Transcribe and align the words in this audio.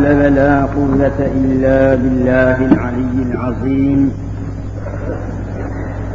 حول 0.00 0.16
ولا 0.16 0.64
قوة 0.64 1.18
إلا 1.36 1.94
بالله 1.94 2.56
العلي 2.72 3.16
العظيم. 3.28 4.10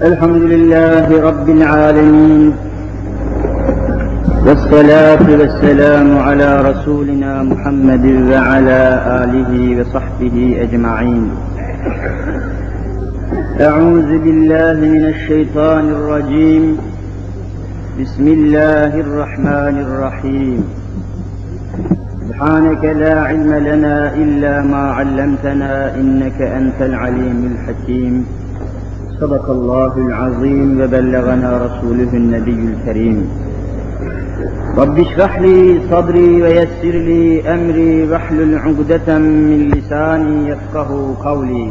الحمد 0.02 0.42
لله 0.42 1.22
رب 1.22 1.50
العالمين. 1.50 2.54
والصلاة 4.46 5.26
والسلام 5.40 6.18
على 6.18 6.50
رسولنا 6.70 7.44
محمد 7.44 8.06
وعلى 8.32 8.82
آله 9.24 9.52
وصحبه 9.80 10.38
أجمعين. 10.62 11.30
أعوذ 13.62 14.10
بالله 14.18 14.78
من 14.96 15.04
الشيطان 15.14 15.86
الرجيم. 15.90 16.78
بسم 18.02 18.26
الله 18.28 18.92
الرحمن 19.06 19.76
الرحيم. 19.86 20.85
سبحانك 22.36 22.84
لا 22.86 23.22
علم 23.30 23.54
لنا 23.54 24.14
إلا 24.14 24.62
ما 24.62 24.84
علمتنا 24.98 25.96
إنك 25.96 26.42
أنت 26.42 26.80
العليم 26.82 27.40
الحكيم. 27.52 28.26
صدق 29.22 29.50
الله 29.50 29.94
العظيم 30.08 30.82
وبلغنا 30.82 31.50
رسوله 31.66 32.12
النبي 32.14 32.62
الكريم. 32.72 33.18
رب 34.78 35.00
اشرح 35.00 35.40
لي 35.40 35.80
صدري 35.92 36.42
ويسر 36.44 36.96
لي 37.10 37.54
أمري 37.56 38.12
واحلل 38.12 38.58
عقدة 38.58 39.10
من 39.18 39.60
لساني 39.76 40.50
يفقه 40.52 40.90
قولي. 41.28 41.68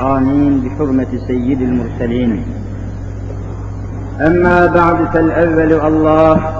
آمين 0.00 0.52
بحرمة 0.64 1.12
سيد 1.28 1.60
المرسلين. 1.62 2.42
أما 4.20 4.66
بعد 4.66 4.98
فالأول 5.12 5.72
الله 5.72 6.59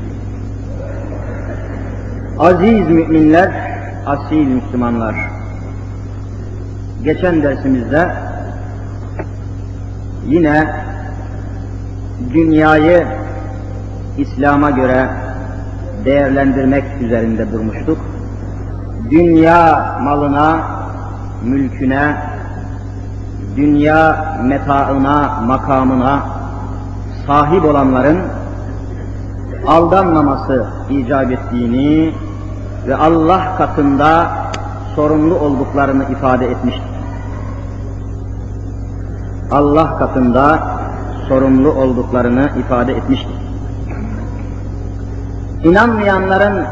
Aziz 2.41 2.89
müminler, 2.89 3.51
asil 4.05 4.47
Müslümanlar. 4.47 5.15
Geçen 7.03 7.43
dersimizde 7.43 8.11
yine 10.27 10.67
dünyayı 12.33 13.07
İslam'a 14.17 14.69
göre 14.69 15.09
değerlendirmek 16.05 16.83
üzerinde 17.01 17.51
durmuştuk. 17.51 17.97
Dünya 19.11 19.97
malına, 20.01 20.59
mülküne, 21.43 22.15
dünya 23.55 24.25
metaına, 24.43 25.41
makamına 25.47 26.23
sahip 27.27 27.65
olanların 27.65 28.19
aldanmaması 29.67 30.65
icap 30.89 31.31
ettiğini 31.31 32.13
ve 32.86 32.96
Allah 32.96 33.56
katında 33.58 34.30
sorumlu 34.96 35.34
olduklarını 35.34 36.04
ifade 36.12 36.46
etmiştir. 36.46 36.96
Allah 39.50 39.98
katında 39.98 40.58
sorumlu 41.28 41.72
olduklarını 41.72 42.50
ifade 42.58 42.92
etmiştir. 42.92 43.36
İnanmayanların 45.64 46.64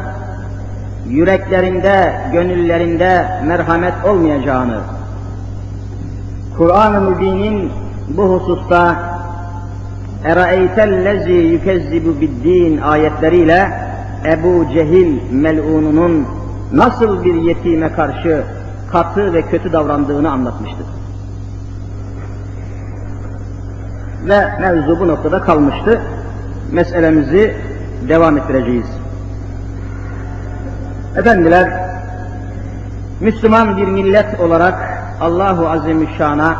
yüreklerinde, 1.07 2.13
gönüllerinde 2.31 3.41
merhamet 3.47 3.93
olmayacağını, 4.05 4.79
Kur'an-ı 6.57 7.01
Mübin'in 7.01 7.71
bu 8.17 8.23
hususta 8.23 8.95
اَرَأَيْتَ 10.25 11.29
yükezzibu 11.29 12.21
bid-din 12.21 12.81
ayetleriyle 12.81 13.71
Ebu 14.24 14.66
Cehil 14.72 15.32
mel'ununun 15.32 16.26
nasıl 16.72 17.24
bir 17.24 17.34
yetime 17.34 17.92
karşı 17.92 18.42
katı 18.92 19.32
ve 19.32 19.42
kötü 19.42 19.72
davrandığını 19.72 20.30
anlatmıştır. 20.30 20.86
Ve 24.28 24.58
mevzu 24.60 25.00
bu 25.00 25.08
noktada 25.08 25.40
kalmıştı. 25.40 26.00
Meselemizi 26.72 27.56
devam 28.08 28.38
ettireceğiz. 28.38 28.86
Efendiler, 31.16 31.90
Müslüman 33.20 33.76
bir 33.76 33.86
millet 33.86 34.40
olarak 34.40 34.74
Allahu 35.20 35.68
Azimüşşan'a 35.68 36.56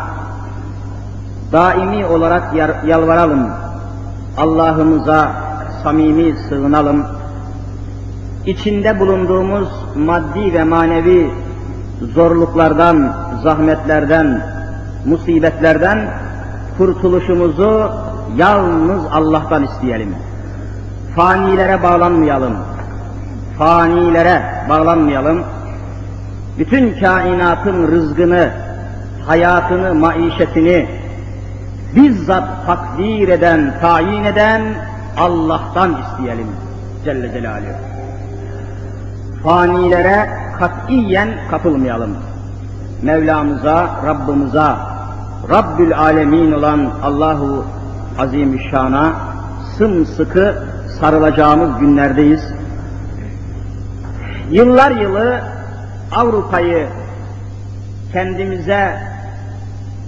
daimi 1.53 2.07
olarak 2.07 2.55
yalvaralım. 2.87 3.51
Allah'ımıza 4.39 5.33
samimi 5.83 6.35
sığınalım. 6.49 7.20
İçinde 8.47 9.01
bulunduğumuz 9.01 9.69
maddi 9.97 10.55
ve 10.55 10.65
manevi 10.65 11.31
zorluklardan, 12.15 13.17
zahmetlerden, 13.43 14.43
musibetlerden 15.07 16.11
kurtuluşumuzu 16.79 17.93
yalnız 18.37 19.03
Allah'tan 19.13 19.65
isteyelim. 19.65 20.15
Fanilere 21.17 21.83
bağlanmayalım. 21.83 22.57
Fanilere 23.59 24.43
bağlanmayalım. 24.69 25.43
Bütün 26.59 27.01
kainatın 27.01 27.89
rızgını, 27.93 28.51
hayatını, 29.27 29.95
maişetini 29.95 30.89
bizzat 31.97 32.67
takdir 32.67 33.29
eden, 33.29 33.75
tayin 33.81 34.25
eden 34.25 34.63
Allah'tan 35.19 35.97
isteyelim 36.03 36.47
Celle 37.05 37.33
Celaluhu. 37.33 37.90
Fanilere 39.45 40.31
katiyen 40.59 41.29
kapılmayalım. 41.51 42.17
Mevlamıza, 43.03 43.91
Rabbimize, 44.07 44.73
Rabbül 45.51 45.99
Alemin 45.99 46.53
olan 46.53 46.91
Allahu 47.03 47.65
Azimüşşan'a 48.19 49.13
sımsıkı 49.79 50.65
sarılacağımız 51.01 51.79
günlerdeyiz. 51.79 52.41
Yıllar 54.51 54.91
yılı 54.91 55.41
Avrupa'yı 56.13 56.87
kendimize 58.13 58.97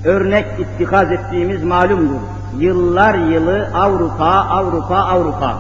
örnek 0.05 0.47
ittikaz 0.59 1.13
ettiğimiz 1.13 1.65
malumdur. 1.65 2.21
Yıllar 2.59 3.15
yılı 3.15 3.69
Avrupa, 3.75 4.31
Avrupa, 4.31 4.97
Avrupa. 4.97 5.59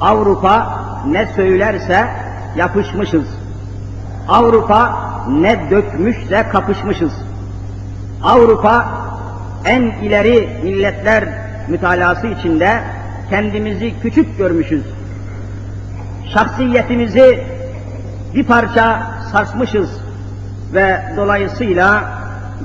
Avrupa 0.00 0.80
ne 1.06 1.26
söylerse 1.26 2.08
yapışmışız. 2.56 3.24
Avrupa 4.28 5.08
ne 5.28 5.70
dökmüşse 5.70 6.46
kapışmışız. 6.52 7.12
Avrupa 8.22 8.88
en 9.64 9.82
ileri 9.82 10.48
milletler 10.62 11.24
mütalası 11.68 12.26
içinde 12.26 12.80
kendimizi 13.30 14.00
küçük 14.02 14.38
görmüşüz. 14.38 14.82
Şahsiyetimizi 16.34 17.44
bir 18.34 18.44
parça 18.44 19.02
sarsmışız 19.32 19.90
ve 20.74 21.02
dolayısıyla 21.16 22.04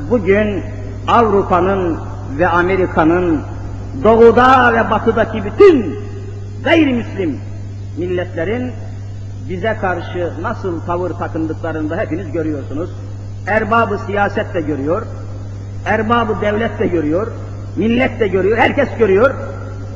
bugün 0.10 0.64
Avrupa'nın 1.08 2.00
ve 2.38 2.48
Amerika'nın 2.48 3.42
doğuda 4.04 4.74
ve 4.74 4.90
batıdaki 4.92 5.44
bütün 5.46 6.00
gayrimüslim 6.64 7.40
milletlerin 7.98 8.72
bize 9.50 9.78
karşı 9.82 10.32
nasıl 10.42 10.82
tavır 10.82 11.12
takındıklarını 11.12 11.90
da 11.90 11.98
hepiniz 11.98 12.32
görüyorsunuz. 12.32 12.90
Erbabı 13.48 13.98
siyaset 13.98 14.54
de 14.54 14.62
görüyor, 14.62 15.06
erbabı 15.86 16.42
devlet 16.42 16.80
de 16.80 16.88
görüyor, 16.88 17.28
millet 17.76 18.20
de 18.20 18.28
görüyor, 18.28 18.58
herkes 18.58 18.90
görüyor. 19.00 19.34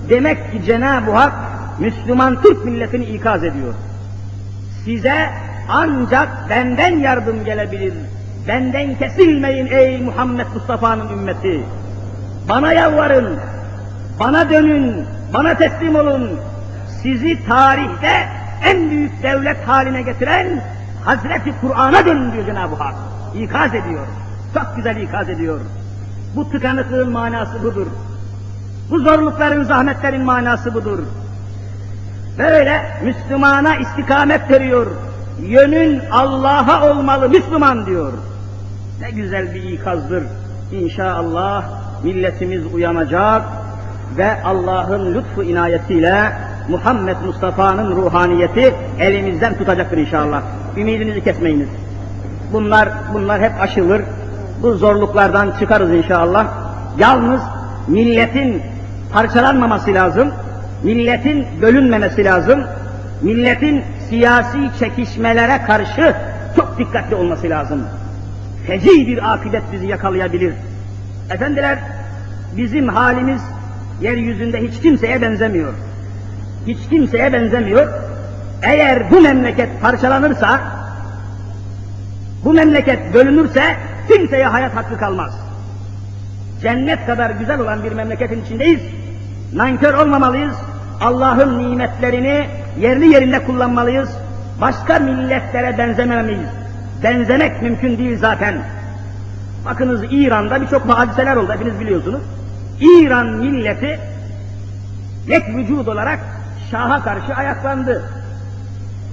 Demek 0.09 0.51
ki 0.51 0.63
Cenab-ı 0.65 1.11
Hak 1.11 1.33
Müslüman 1.79 2.41
Türk 2.41 2.65
milletini 2.65 3.05
ikaz 3.05 3.43
ediyor. 3.43 3.73
Size 4.85 5.29
ancak 5.69 6.49
benden 6.49 6.99
yardım 6.99 7.45
gelebilir. 7.45 7.93
Benden 8.47 8.95
kesilmeyin 8.95 9.67
ey 9.71 10.01
Muhammed 10.01 10.47
Mustafa'nın 10.55 11.09
ümmeti. 11.09 11.63
Bana 12.49 12.73
yalvarın, 12.73 13.39
bana 14.19 14.49
dönün, 14.49 15.05
bana 15.33 15.57
teslim 15.57 15.95
olun. 15.95 16.39
Sizi 17.01 17.47
tarihte 17.47 18.36
en 18.63 18.89
büyük 18.89 19.23
devlet 19.23 19.67
haline 19.67 20.01
getiren 20.01 20.61
Hazreti 21.05 21.53
Kur'an'a 21.61 22.05
dönün 22.05 22.31
diyor 22.31 22.45
Cenab-ı 22.45 22.75
Hak. 22.75 22.95
İkaz 23.35 23.75
ediyor. 23.75 24.07
Çok 24.53 24.75
güzel 24.75 24.95
ikaz 24.95 25.29
ediyor. 25.29 25.59
Bu 26.35 26.49
tıkanıklığın 26.49 27.11
manası 27.11 27.63
budur. 27.63 27.87
Bu 28.89 28.99
zorlukların, 28.99 29.63
zahmetlerin 29.63 30.21
manası 30.21 30.73
budur. 30.73 30.99
Böyle 32.37 32.81
Müslümana 33.03 33.75
istikamet 33.75 34.51
veriyor. 34.51 34.87
Yönün 35.41 36.01
Allah'a 36.11 36.91
olmalı 36.91 37.29
Müslüman 37.29 37.85
diyor. 37.85 38.13
Ne 39.01 39.11
güzel 39.11 39.53
bir 39.53 39.63
ikazdır. 39.63 40.23
İnşallah 40.71 41.63
milletimiz 42.03 42.73
uyanacak 42.73 43.41
ve 44.17 44.43
Allah'ın 44.43 45.13
lütfu 45.13 45.43
inayetiyle 45.43 46.33
Muhammed 46.69 47.17
Mustafa'nın 47.25 47.95
ruhaniyeti 47.95 48.73
elimizden 48.99 49.57
tutacaktır 49.57 49.97
inşallah. 49.97 50.41
Ümidinizi 50.77 51.23
kesmeyiniz. 51.23 51.69
Bunlar 52.53 52.89
bunlar 53.13 53.41
hep 53.41 53.61
aşılır. 53.61 54.01
Bu 54.61 54.73
zorluklardan 54.73 55.53
çıkarız 55.59 55.91
inşallah. 55.91 56.47
Yalnız 56.99 57.41
milletin 57.87 58.61
parçalanmaması 59.13 59.93
lazım. 59.93 60.31
Milletin 60.83 61.45
bölünmemesi 61.61 62.25
lazım. 62.25 62.63
Milletin 63.21 63.83
siyasi 64.09 64.57
çekişmelere 64.79 65.61
karşı 65.67 66.15
çok 66.55 66.77
dikkatli 66.77 67.15
olması 67.15 67.49
lazım. 67.49 67.81
Feci 68.67 69.07
bir 69.07 69.33
akıbet 69.33 69.63
bizi 69.71 69.87
yakalayabilir. 69.87 70.53
Efendiler, 71.29 71.79
bizim 72.57 72.87
halimiz 72.87 73.41
yeryüzünde 74.01 74.61
hiç 74.61 74.81
kimseye 74.81 75.21
benzemiyor. 75.21 75.73
Hiç 76.67 76.77
kimseye 76.89 77.33
benzemiyor. 77.33 77.87
Eğer 78.63 79.11
bu 79.11 79.21
memleket 79.21 79.81
parçalanırsa, 79.81 80.61
bu 82.45 82.53
memleket 82.53 83.13
bölünürse 83.13 83.75
kimseye 84.07 84.47
hayat 84.47 84.75
hakkı 84.75 84.97
kalmaz. 84.97 85.39
Cennet 86.61 87.05
kadar 87.05 87.29
güzel 87.29 87.59
olan 87.59 87.83
bir 87.83 87.91
memleketin 87.91 88.41
içindeyiz. 88.41 88.81
Nankör 89.53 89.93
olmamalıyız. 89.93 90.55
Allah'ın 91.01 91.59
nimetlerini 91.59 92.47
yerli 92.79 93.07
yerinde 93.07 93.43
kullanmalıyız. 93.43 94.09
Başka 94.61 94.99
milletlere 94.99 95.77
benzememeliyiz. 95.77 96.49
Benzemek 97.03 97.61
mümkün 97.61 97.97
değil 97.97 98.17
zaten. 98.19 98.55
Bakınız 99.65 100.01
İran'da 100.11 100.61
birçok 100.61 100.89
hadiseler 100.89 101.35
oldu, 101.35 101.53
hepiniz 101.53 101.79
biliyorsunuz. 101.79 102.21
İran 102.81 103.27
milleti 103.27 103.99
yek 105.27 105.49
vücud 105.55 105.87
olarak 105.87 106.19
Şah'a 106.71 107.03
karşı 107.03 107.33
ayaklandı. 107.33 108.03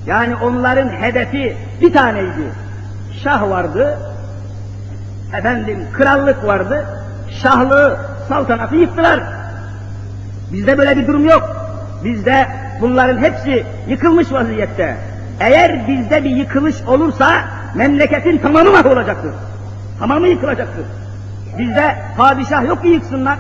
Yani 0.07 0.37
onların 0.37 0.89
hedefi 0.89 1.57
bir 1.81 1.93
taneydi. 1.93 2.53
Şah 3.23 3.51
vardı, 3.51 3.99
efendim 5.39 5.87
krallık 5.93 6.47
vardı, 6.47 6.87
şahlığı, 7.43 7.99
saltanatı 8.29 8.77
yıktılar. 8.77 9.21
Bizde 10.53 10.79
böyle 10.79 10.97
bir 10.97 11.07
durum 11.07 11.25
yok. 11.25 11.57
Bizde 12.05 12.47
bunların 12.81 13.19
hepsi 13.19 13.67
yıkılmış 13.89 14.33
vaziyette. 14.33 14.97
Eğer 15.41 15.89
bizde 15.89 16.25
bir 16.25 16.31
yıkılış 16.31 16.83
olursa 16.83 17.31
memleketin 17.75 18.39
tamamı 18.39 18.71
mahvolacaktır. 18.71 19.33
Tamamı 19.99 20.29
yıkılacaktır. 20.29 20.85
Bizde 21.59 21.97
padişah 22.17 22.65
yok 22.65 22.83
ki 22.83 22.89
yıksınlar. 22.89 23.39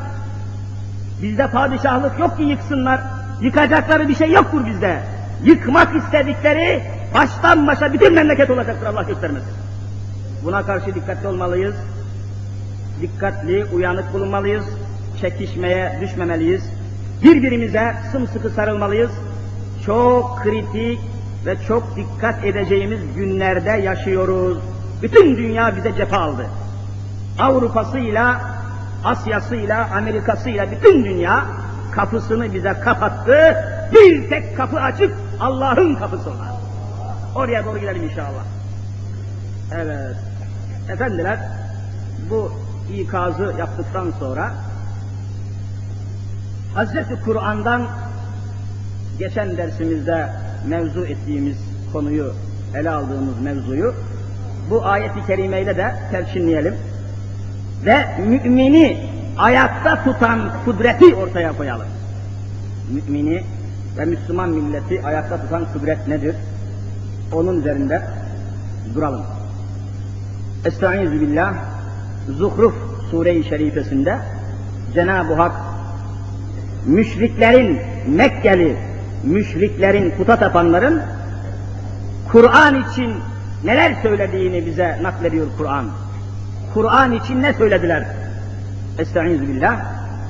Bizde 1.22 1.46
padişahlık 1.46 2.19
yok 2.19 2.37
ki 2.37 2.43
yıksınlar. 2.43 3.00
Yıkacakları 3.40 4.08
bir 4.08 4.14
şey 4.14 4.32
yoktur 4.32 4.66
bizde. 4.66 5.00
Yıkmak 5.44 5.96
istedikleri 5.96 6.82
baştan 7.14 7.66
başa 7.66 7.92
bütün 7.92 8.14
memleket 8.14 8.50
olacaktır 8.50 8.86
Allah 8.86 9.02
göstermesin. 9.02 9.52
Buna 10.44 10.62
karşı 10.66 10.94
dikkatli 10.94 11.28
olmalıyız. 11.28 11.75
Dikkatli, 13.00 13.64
uyanık 13.64 14.12
bulunmalıyız. 14.12 14.64
Çekişmeye 15.20 15.98
düşmemeliyiz. 16.00 16.62
Birbirimize 17.22 17.94
sımsıkı 18.12 18.50
sarılmalıyız. 18.50 19.10
Çok 19.87 20.40
kritik 20.42 21.00
ve 21.46 21.56
çok 21.69 21.96
dikkat 21.96 22.44
edeceğimiz 22.44 23.00
günlerde 23.16 23.70
yaşıyoruz. 23.70 24.58
Bütün 25.02 25.37
dünya 25.37 25.76
bize 25.76 25.94
cephe 25.96 26.16
aldı. 26.16 26.46
Avrupa'sıyla, 27.38 28.40
Asya'sıyla, 29.04 29.88
Amerika'sıyla 29.96 30.70
bütün 30.70 31.04
dünya 31.04 31.44
kapısını 31.94 32.55
bize 32.55 32.73
kapattı. 32.73 33.56
Bir 33.93 34.29
tek 34.29 34.56
kapı 34.56 34.81
açık, 34.81 35.14
Allah'ın 35.41 35.94
kapısı 35.94 36.31
var. 36.31 36.49
Oraya 37.35 37.64
doğru 37.64 37.79
gidelim 37.79 38.02
inşallah. 38.02 38.44
Evet. 39.75 40.17
Efendiler, 40.93 41.38
bu 42.31 42.52
ikazı 42.94 43.55
yaptıktan 43.58 44.12
sonra 44.19 44.52
Hazreti 46.75 47.20
Kur'an'dan 47.25 47.87
geçen 49.19 49.56
dersimizde 49.56 50.29
mevzu 50.69 51.05
ettiğimiz 51.05 51.56
konuyu, 51.93 52.32
ele 52.75 52.90
aldığımız 52.90 53.40
mevzuyu 53.40 53.94
bu 54.70 54.87
ayet-i 54.87 55.26
kerimeyle 55.26 55.76
de 55.76 55.94
terçinleyelim. 56.11 56.75
Ve 57.85 58.06
mümini 58.19 59.13
ayakta 59.38 60.04
tutan 60.04 60.40
kudreti 60.64 61.14
ortaya 61.14 61.52
koyalım. 61.52 61.86
Mümini 62.90 63.42
ve 63.98 64.04
Müslüman 64.04 64.50
milleti 64.50 65.06
ayakta 65.06 65.42
tutan 65.42 65.66
kudret 65.72 66.08
nedir? 66.08 66.36
Onun 67.32 67.60
üzerinde 67.60 68.02
duralım. 68.94 69.22
Estaizu 70.64 71.12
billah 71.12 71.54
Zuhruf 72.38 72.75
sure-i 73.10 73.44
şerifesinde 73.44 74.19
Cenab-ı 74.94 75.34
Hak 75.34 75.52
müşriklerin 76.87 77.80
Mekkeli 78.08 78.76
müşriklerin 79.25 80.10
puta 80.10 80.37
tapanların 80.37 81.02
Kur'an 82.32 82.82
için 82.82 83.14
neler 83.64 83.94
söylediğini 84.02 84.66
bize 84.66 84.98
naklediyor 85.02 85.46
Kur'an. 85.58 85.84
Kur'an 86.75 87.12
için 87.12 87.42
ne 87.42 87.52
söylediler? 87.52 88.06
Estaizu 88.99 89.43
billah. 89.43 89.76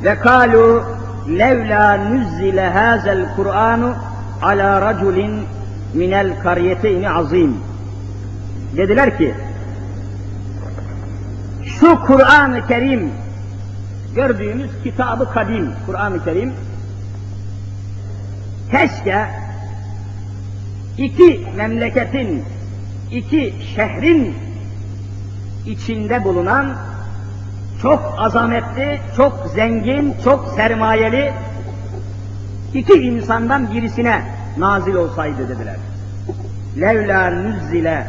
Ve 0.04 0.18
kalu 0.18 0.84
levla 1.28 1.96
nuzzile 1.96 2.68
hazel 2.68 3.26
Kur'anu 3.36 3.94
ala 4.42 4.80
raculin 4.80 5.42
minel 5.94 6.42
karyeteyni 6.42 7.10
azim. 7.10 7.56
Dediler 8.76 9.18
ki 9.18 9.34
şu 11.80 12.00
Kur'an-ı 12.06 12.66
Kerim 12.66 13.10
gördüğümüz 14.14 14.70
kitabı 14.84 15.30
kadim 15.30 15.70
Kur'an-ı 15.86 16.24
Kerim 16.24 16.52
keşke 18.70 19.26
iki 20.98 21.46
memleketin, 21.56 22.44
iki 23.10 23.54
şehrin 23.74 24.34
içinde 25.66 26.24
bulunan 26.24 26.66
çok 27.84 28.14
azametli, 28.18 29.00
çok 29.16 29.46
zengin, 29.54 30.14
çok 30.24 30.48
sermayeli 30.56 31.32
iki 32.74 32.92
insandan 32.92 33.72
birisine 33.72 34.22
nazil 34.58 34.94
olsaydı 34.94 35.48
dediler. 35.48 35.76
Levla 36.80 37.30
nüzzile 37.30 38.06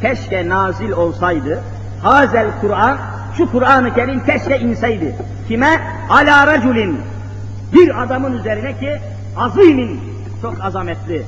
keşke 0.00 0.48
nazil 0.48 0.90
olsaydı 0.90 1.60
hazel 2.02 2.46
Kur'an 2.60 2.98
şu 3.36 3.52
Kur'an-ı 3.52 3.94
Kerim 3.94 4.24
keşke 4.24 4.58
inseydi. 4.58 5.16
Kime? 5.48 5.80
Ala 6.10 6.46
raculin 6.46 7.00
bir 7.72 8.02
adamın 8.02 8.32
üzerine 8.32 8.78
ki 8.78 8.98
azimin 9.36 10.00
çok 10.42 10.64
azametli 10.64 11.22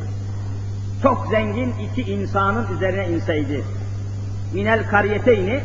çok 1.02 1.26
zengin 1.30 1.74
iki 1.90 2.12
insanın 2.12 2.66
üzerine 2.76 3.08
inseydi. 3.08 3.64
Minel 4.54 4.90
kariyeteyni 4.90 5.60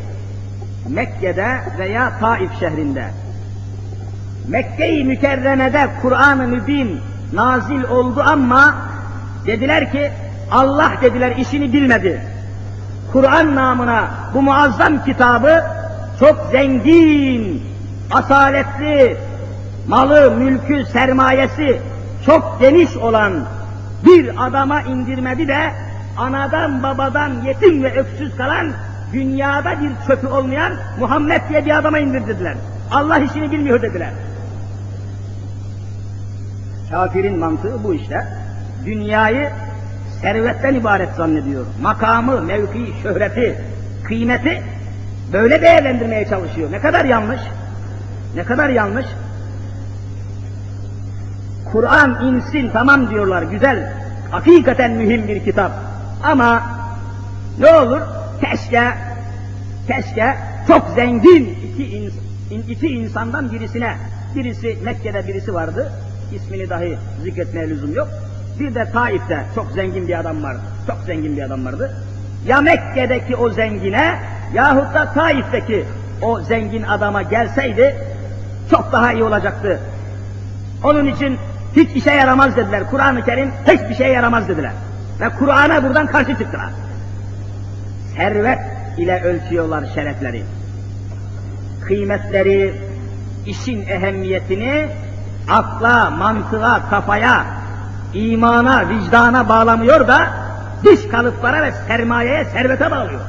Mekke'de 0.87 1.57
veya 1.79 2.19
Taif 2.19 2.59
şehrinde. 2.59 3.05
Mekke-i 4.47 5.03
Mükerreme'de 5.03 5.87
Kur'an-ı 6.01 6.47
Mübin 6.47 6.99
nazil 7.33 7.83
oldu 7.83 8.23
ama 8.27 8.75
dediler 9.45 9.91
ki 9.91 10.11
Allah 10.51 10.91
dediler 11.01 11.35
işini 11.35 11.73
bilmedi. 11.73 12.21
Kur'an 13.11 13.55
namına 13.55 14.07
bu 14.33 14.41
muazzam 14.41 15.03
kitabı 15.05 15.63
çok 16.19 16.47
zengin, 16.51 17.63
asaletli, 18.11 19.17
malı, 19.87 20.31
mülkü, 20.31 20.85
sermayesi 20.85 21.81
çok 22.25 22.57
geniş 22.59 22.97
olan 22.97 23.33
bir 24.05 24.45
adama 24.45 24.81
indirmedi 24.81 25.47
de 25.47 25.71
anadan 26.17 26.83
babadan 26.83 27.31
yetim 27.45 27.83
ve 27.83 27.99
öksüz 27.99 28.37
kalan 28.37 28.71
dünyada 29.13 29.81
bir 29.81 30.07
çöpü 30.07 30.27
olmayan 30.27 30.73
Muhammed 30.99 31.41
diye 31.49 31.65
bir 31.65 31.77
adama 31.77 31.99
indirdiler. 31.99 32.55
Allah 32.91 33.17
işini 33.17 33.51
bilmiyor 33.51 33.81
dediler. 33.81 34.09
Kafirin 36.91 37.39
mantığı 37.39 37.83
bu 37.83 37.93
işte. 37.93 38.27
Dünyayı 38.85 39.49
servetten 40.21 40.73
ibaret 40.73 41.09
zannediyor. 41.09 41.65
Makamı, 41.81 42.41
mevki, 42.41 42.93
şöhreti, 43.03 43.61
kıymeti 44.03 44.63
böyle 45.33 45.61
değerlendirmeye 45.61 46.25
çalışıyor. 46.25 46.71
Ne 46.71 46.79
kadar 46.79 47.05
yanlış? 47.05 47.41
Ne 48.35 48.43
kadar 48.43 48.69
yanlış? 48.69 49.05
Kur'an 51.71 52.25
insin 52.25 52.69
tamam 52.73 53.09
diyorlar 53.09 53.43
güzel. 53.43 53.93
Hakikaten 54.31 54.91
mühim 54.91 55.27
bir 55.27 55.43
kitap. 55.43 55.71
Ama 56.23 56.61
ne 57.59 57.75
olur? 57.75 58.01
Keşke, 58.41 58.83
keşke 59.87 60.35
çok 60.67 60.89
zengin 60.95 61.57
iki, 61.73 61.97
ins 61.97 62.13
iki 62.69 62.87
insandan 62.87 63.51
birisine, 63.51 63.95
birisi 64.35 64.77
Mekke'de 64.83 65.27
birisi 65.27 65.53
vardı, 65.53 65.91
ismini 66.35 66.69
dahi 66.69 66.97
zikretmeye 67.23 67.69
lüzum 67.69 67.93
yok. 67.93 68.07
Bir 68.59 68.75
de 68.75 68.91
Taif'te 68.91 69.43
çok 69.55 69.71
zengin 69.71 70.07
bir 70.07 70.19
adam 70.19 70.43
vardı, 70.43 70.61
çok 70.87 70.97
zengin 71.05 71.37
bir 71.37 71.41
adam 71.41 71.65
vardı. 71.65 71.95
Ya 72.47 72.61
Mekke'deki 72.61 73.35
o 73.35 73.49
zengine 73.49 74.19
yahut 74.53 74.93
da 74.93 75.13
Taif'teki 75.13 75.85
o 76.21 76.41
zengin 76.41 76.83
adama 76.83 77.21
gelseydi 77.21 77.95
çok 78.71 78.91
daha 78.91 79.13
iyi 79.13 79.23
olacaktı. 79.23 79.79
Onun 80.83 81.05
için 81.05 81.37
hiç 81.75 81.95
işe 81.95 82.11
yaramaz 82.11 82.55
dediler. 82.55 82.89
Kur'an-ı 82.89 83.25
Kerim 83.25 83.51
hiçbir 83.67 83.95
şeye 83.95 84.11
yaramaz 84.11 84.47
dediler. 84.47 84.71
Ve 85.21 85.29
Kur'an'a 85.29 85.83
buradan 85.83 86.07
karşı 86.07 86.37
çıktılar. 86.37 86.69
Servet 88.19 88.59
ile 88.97 89.23
ölçüyorlar 89.23 89.85
şerefleri. 89.95 90.43
Kıymetleri, 91.81 92.75
işin 93.45 93.81
ehemmiyetini 93.81 94.87
akla, 95.49 96.09
mantığa, 96.09 96.89
kafaya, 96.89 97.45
imana, 98.13 98.89
vicdana 98.89 99.49
bağlamıyor 99.49 100.07
da 100.07 100.27
dış 100.83 101.07
kalıplara 101.07 101.63
ve 101.63 101.71
sermayeye, 101.87 102.45
servete 102.45 102.91
bağlıyor. 102.91 103.21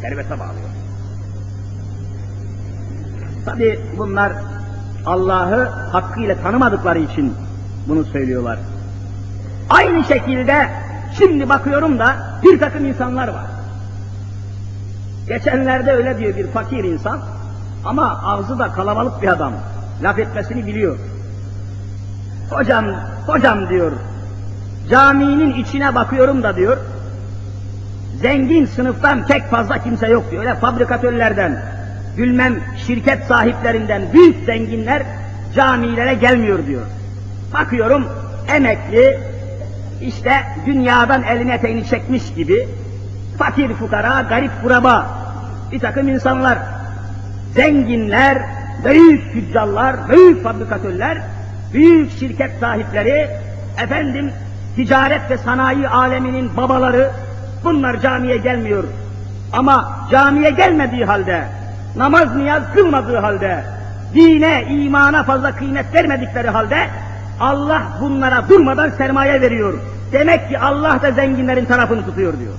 Servete 0.00 0.38
bağlıyor. 0.38 0.68
Tabi 3.44 3.80
bunlar 3.98 4.32
Allah'ı 5.06 5.64
hakkıyla 5.92 6.36
tanımadıkları 6.42 6.98
için 6.98 7.34
bunu 7.88 8.04
söylüyorlar. 8.04 8.58
Aynı 9.70 10.04
şekilde 10.04 10.68
şimdi 11.18 11.48
bakıyorum 11.48 11.98
da 11.98 12.16
bir 12.42 12.58
takım 12.58 12.84
insanlar 12.84 13.28
var. 13.28 13.46
Geçenlerde 15.28 15.92
öyle 15.92 16.18
diyor 16.18 16.36
bir 16.36 16.46
fakir 16.46 16.84
insan 16.84 17.20
ama 17.84 18.22
ağzı 18.24 18.58
da 18.58 18.72
kalabalık 18.72 19.22
bir 19.22 19.28
adam. 19.28 19.52
Laf 20.02 20.18
etmesini 20.18 20.66
biliyor. 20.66 20.98
Hocam, 22.50 22.84
hocam 23.26 23.68
diyor, 23.68 23.92
caminin 24.90 25.54
içine 25.54 25.94
bakıyorum 25.94 26.42
da 26.42 26.56
diyor, 26.56 26.76
zengin 28.22 28.66
sınıftan 28.66 29.26
pek 29.26 29.50
fazla 29.50 29.82
kimse 29.82 30.06
yok 30.06 30.30
diyor. 30.30 30.42
Öyle 30.42 30.54
fabrikatörlerden, 30.54 31.62
bilmem 32.18 32.60
şirket 32.86 33.24
sahiplerinden 33.24 34.02
büyük 34.12 34.44
zenginler 34.46 35.02
camilere 35.54 36.14
gelmiyor 36.14 36.66
diyor. 36.66 36.82
Bakıyorum 37.52 38.04
emekli, 38.48 39.18
işte 40.02 40.32
dünyadan 40.66 41.22
elini 41.22 41.52
eteğini 41.52 41.86
çekmiş 41.86 42.34
gibi 42.34 42.68
fakir 43.38 43.74
fukara, 43.74 44.20
garip 44.20 44.50
kuraba 44.62 45.06
bir 45.72 45.78
takım 45.78 46.08
insanlar, 46.08 46.58
zenginler, 47.54 48.38
büyük 48.84 49.32
tüccarlar, 49.32 50.08
büyük 50.08 50.44
fabrikatörler, 50.44 51.18
büyük 51.72 52.18
şirket 52.18 52.50
sahipleri, 52.60 53.30
efendim 53.82 54.32
ticaret 54.76 55.30
ve 55.30 55.38
sanayi 55.38 55.88
aleminin 55.88 56.56
babaları 56.56 57.10
bunlar 57.64 58.00
camiye 58.00 58.36
gelmiyor. 58.36 58.84
Ama 59.52 60.06
camiye 60.10 60.50
gelmediği 60.50 61.04
halde, 61.04 61.44
namaz 61.96 62.36
niyaz 62.36 62.62
kılmadığı 62.74 63.16
halde, 63.16 63.64
dine, 64.14 64.64
imana 64.64 65.24
fazla 65.24 65.56
kıymet 65.56 65.94
vermedikleri 65.94 66.50
halde 66.50 66.88
Allah 67.40 67.82
bunlara 68.00 68.48
durmadan 68.48 68.90
sermaye 68.90 69.40
veriyor. 69.40 69.74
Demek 70.12 70.48
ki 70.48 70.58
Allah 70.58 71.02
da 71.02 71.12
zenginlerin 71.12 71.64
tarafını 71.64 72.04
tutuyor 72.04 72.38
diyor. 72.38 72.54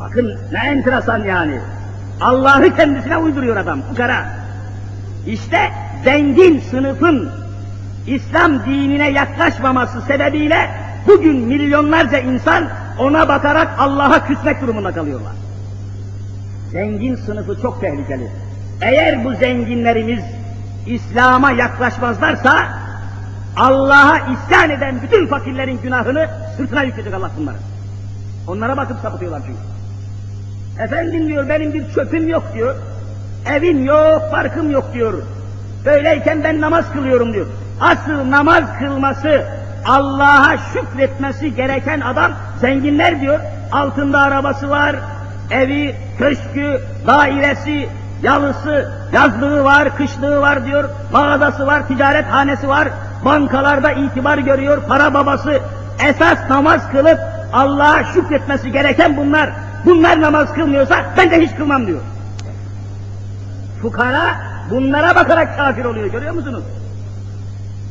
Bakın 0.00 0.38
ne 0.52 0.58
enteresan 0.58 1.18
yani. 1.18 1.60
Allah'ı 2.20 2.76
kendisine 2.76 3.16
uyduruyor 3.16 3.56
adam, 3.56 3.82
fukara. 3.82 4.24
İşte 5.26 5.70
zengin 6.04 6.60
sınıfın 6.60 7.30
İslam 8.06 8.64
dinine 8.64 9.10
yaklaşmaması 9.10 10.00
sebebiyle 10.00 10.70
bugün 11.06 11.36
milyonlarca 11.36 12.18
insan 12.18 12.64
ona 12.98 13.28
bakarak 13.28 13.68
Allah'a 13.78 14.26
küsmek 14.26 14.60
durumunda 14.60 14.92
kalıyorlar. 14.92 15.32
Zengin 16.70 17.14
sınıfı 17.14 17.62
çok 17.62 17.80
tehlikeli. 17.80 18.28
Eğer 18.80 19.24
bu 19.24 19.34
zenginlerimiz 19.34 20.24
İslam'a 20.86 21.50
yaklaşmazlarsa 21.52 22.68
Allah'a 23.56 24.18
isyan 24.18 24.70
eden 24.70 25.02
bütün 25.02 25.26
fakirlerin 25.26 25.78
günahını 25.82 26.28
sırtına 26.56 26.82
yükleyecek 26.82 27.14
Allah 27.14 27.30
bunları. 27.38 27.56
Onlara 28.48 28.76
bakıp 28.76 29.00
sapıtıyorlar 29.00 29.42
çünkü. 29.46 29.58
Efendim 30.84 31.28
diyor 31.28 31.48
benim 31.48 31.74
bir 31.74 31.92
çöpüm 31.94 32.28
yok 32.28 32.44
diyor. 32.54 32.74
Evim 33.46 33.84
yok, 33.84 34.22
parkım 34.30 34.70
yok 34.70 34.94
diyor. 34.94 35.22
Böyleyken 35.84 36.44
ben 36.44 36.60
namaz 36.60 36.92
kılıyorum 36.92 37.32
diyor. 37.32 37.46
Asıl 37.80 38.30
namaz 38.30 38.64
kılması, 38.78 39.44
Allah'a 39.86 40.56
şükretmesi 40.58 41.54
gereken 41.54 42.00
adam 42.00 42.32
zenginler 42.60 43.20
diyor. 43.20 43.40
Altında 43.72 44.20
arabası 44.20 44.70
var, 44.70 44.96
evi, 45.50 45.94
köşkü, 46.18 46.80
dairesi, 47.06 47.88
yalısı, 48.22 48.92
yazlığı 49.12 49.64
var, 49.64 49.96
kışlığı 49.96 50.40
var 50.40 50.64
diyor. 50.64 50.88
Mağazası 51.12 51.66
var, 51.66 51.88
ticaret 51.88 52.26
hanesi 52.26 52.68
var. 52.68 52.88
Bankalarda 53.24 53.92
itibar 53.92 54.38
görüyor, 54.38 54.82
para 54.88 55.14
babası. 55.14 55.60
Esas 56.08 56.50
namaz 56.50 56.90
kılıp 56.90 57.18
Allah'a 57.52 58.04
şükretmesi 58.04 58.72
gereken 58.72 59.16
bunlar. 59.16 59.50
Bunlar 59.84 60.20
namaz 60.20 60.54
kılmıyorsa 60.54 61.04
ben 61.16 61.30
de 61.30 61.40
hiç 61.40 61.54
kılmam 61.54 61.86
diyor. 61.86 62.00
Fukara 63.82 64.34
bunlara 64.70 65.14
bakarak 65.14 65.56
kafir 65.56 65.84
oluyor 65.84 66.06
görüyor 66.06 66.34
musunuz? 66.34 66.64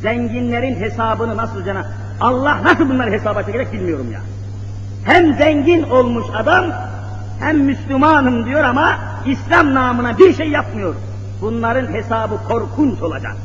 Zenginlerin 0.01 0.75
hesabını 0.75 1.37
nasıl 1.37 1.65
cana 1.65 1.85
Allah 2.21 2.57
nasıl 2.63 2.89
bunları 2.89 3.11
hesaba 3.11 3.43
çekecek 3.43 3.73
bilmiyorum 3.73 4.11
ya. 4.11 4.19
Hem 5.05 5.33
zengin 5.33 5.83
olmuş 5.83 6.25
adam 6.35 6.65
hem 7.39 7.57
Müslümanım 7.57 8.45
diyor 8.45 8.63
ama 8.63 8.95
İslam 9.25 9.73
namına 9.73 10.17
bir 10.17 10.33
şey 10.33 10.49
yapmıyor. 10.49 10.95
Bunların 11.41 11.93
hesabı 11.93 12.43
korkunç 12.47 13.01
olacak. 13.01 13.35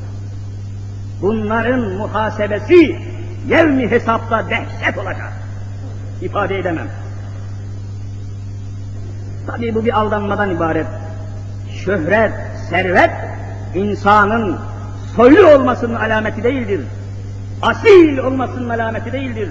Bunların 1.22 1.80
muhasebesi 1.80 2.98
yevmi 3.48 3.90
hesapta 3.90 4.44
dehşet 4.50 4.98
olacak. 4.98 5.32
İfade 6.22 6.58
edemem. 6.58 6.88
Tabii 9.46 9.74
bu 9.74 9.84
bir 9.84 9.98
aldanmadan 9.98 10.50
ibaret. 10.50 10.86
Şöhret, 11.84 12.32
servet 12.70 13.10
insanın 13.74 14.58
soylu 15.16 15.54
olmasının 15.54 15.94
alameti 15.94 16.44
değildir. 16.44 16.80
Asil 17.62 18.18
olmasının 18.18 18.68
alameti 18.68 19.12
değildir. 19.12 19.48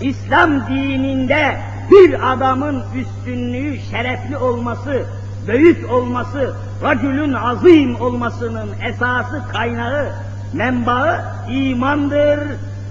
İslam 0.00 0.66
dininde 0.66 1.56
bir 1.90 2.32
adamın 2.32 2.82
üstünlüğü, 2.96 3.78
şerefli 3.90 4.36
olması, 4.36 5.04
büyük 5.48 5.92
olması, 5.92 6.54
racülün 6.82 7.32
azim 7.32 8.00
olmasının 8.00 8.68
esası, 8.88 9.42
kaynağı, 9.52 10.12
menbaı 10.52 11.20
imandır, 11.50 12.40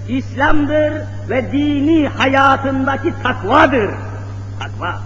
İslam'dır 0.08 0.92
ve 1.30 1.52
dini 1.52 2.08
hayatındaki 2.08 3.14
takvadır. 3.22 3.90
Takva. 4.60 4.98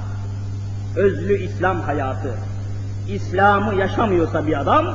Özlü 0.96 1.42
İslam 1.42 1.80
hayatı. 1.80 2.34
İslam'ı 3.08 3.74
yaşamıyorsa 3.74 4.46
bir 4.46 4.60
adam, 4.60 4.86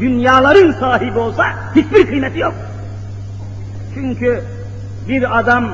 dünyaların 0.00 0.72
sahibi 0.72 1.18
olsa 1.18 1.46
hiçbir 1.74 2.06
kıymeti 2.06 2.38
yok. 2.38 2.54
Çünkü 3.94 4.42
bir 5.08 5.38
adam 5.38 5.70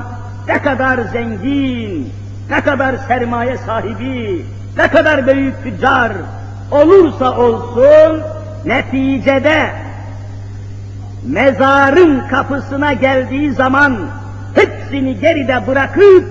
ne 0.47 0.61
kadar 0.61 0.99
zengin, 0.99 2.13
ne 2.49 2.61
kadar 2.61 2.97
sermaye 2.97 3.57
sahibi, 3.57 4.45
ne 4.77 4.87
kadar 4.87 5.27
büyük 5.27 5.63
tüccar 5.63 6.11
olursa 6.71 7.37
olsun 7.37 8.21
neticede 8.65 9.71
mezarın 11.25 12.27
kapısına 12.27 12.93
geldiği 12.93 13.51
zaman 13.51 13.97
hepsini 14.55 15.19
geride 15.19 15.67
bırakıp 15.67 16.25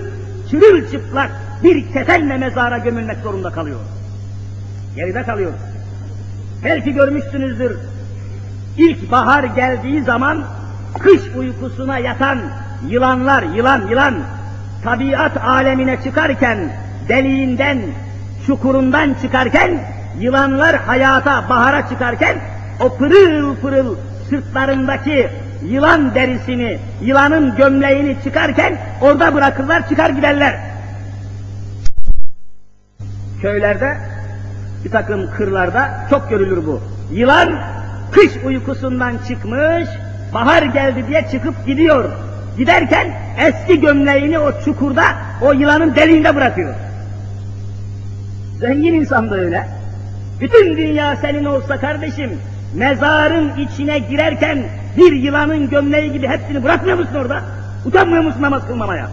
çırılçıplak 0.50 1.30
bir 1.62 1.92
kefenle 1.92 2.37
mezara 2.37 2.78
gömülmek 2.78 3.18
zorunda 3.18 3.50
kalıyor. 3.50 3.80
Geride 4.96 5.23
kalıyor. 5.23 5.52
Belki 6.64 6.92
görmüşsünüzdür. 6.92 7.76
İlk 8.78 9.11
bahar 9.11 9.44
geldiği 9.44 10.02
zaman 10.02 10.44
kış 10.99 11.20
uykusuna 11.37 11.99
yatan 11.99 12.38
yılanlar, 12.88 13.42
yılan, 13.42 13.87
yılan, 13.88 14.14
tabiat 14.87 15.37
alemine 15.37 15.99
çıkarken, 16.05 16.59
deliğinden, 17.09 17.78
çukurundan 18.47 19.14
çıkarken, 19.23 19.71
yılanlar 20.21 20.76
hayata, 20.76 21.49
bahara 21.49 21.88
çıkarken, 21.88 22.37
o 22.81 22.97
pırıl 22.97 23.57
pırıl 23.57 23.97
sırtlarındaki 24.31 25.28
yılan 25.64 26.14
derisini, 26.14 26.78
yılanın 27.02 27.57
gömleğini 27.57 28.16
çıkarken, 28.25 28.78
orada 29.00 29.35
bırakırlar, 29.35 29.88
çıkar 29.88 30.11
giderler. 30.11 30.61
Köylerde, 33.43 33.97
bir 34.85 34.90
takım 34.90 35.31
kırlarda 35.37 36.07
çok 36.11 36.31
görülür 36.31 36.66
bu. 36.66 36.81
Yılan, 37.12 37.59
kış 38.12 38.33
uykusundan 38.45 39.19
çıkmış, 39.28 39.88
bahar 40.35 40.62
geldi 40.62 41.05
diye 41.09 41.26
çıkıp 41.33 41.66
gidiyor. 41.66 42.25
Giderken 42.58 43.12
eski 43.38 43.80
gömleğini 43.80 44.38
o 44.38 44.60
çukurda, 44.64 45.04
o 45.42 45.52
yılanın 45.52 45.94
deliğinde 45.94 46.34
bırakıyor. 46.36 46.75
Zengin 48.60 48.94
insan 48.94 49.30
da 49.30 49.34
öyle. 49.34 49.66
Bütün 50.40 50.76
dünya 50.76 51.16
senin 51.16 51.44
olsa 51.44 51.76
kardeşim, 51.80 52.38
mezarın 52.75 53.56
içine 53.56 53.98
girerken 53.98 54.58
bir 54.96 55.12
yılanın 55.12 55.70
gömleği 55.70 56.12
gibi 56.12 56.28
hepsini 56.28 56.64
bırakmıyor 56.64 56.98
musun 56.98 57.14
orada? 57.14 57.40
Utanmıyor 57.86 58.22
musun 58.22 58.42
namaz 58.42 58.66
kılmamaya? 58.66 59.08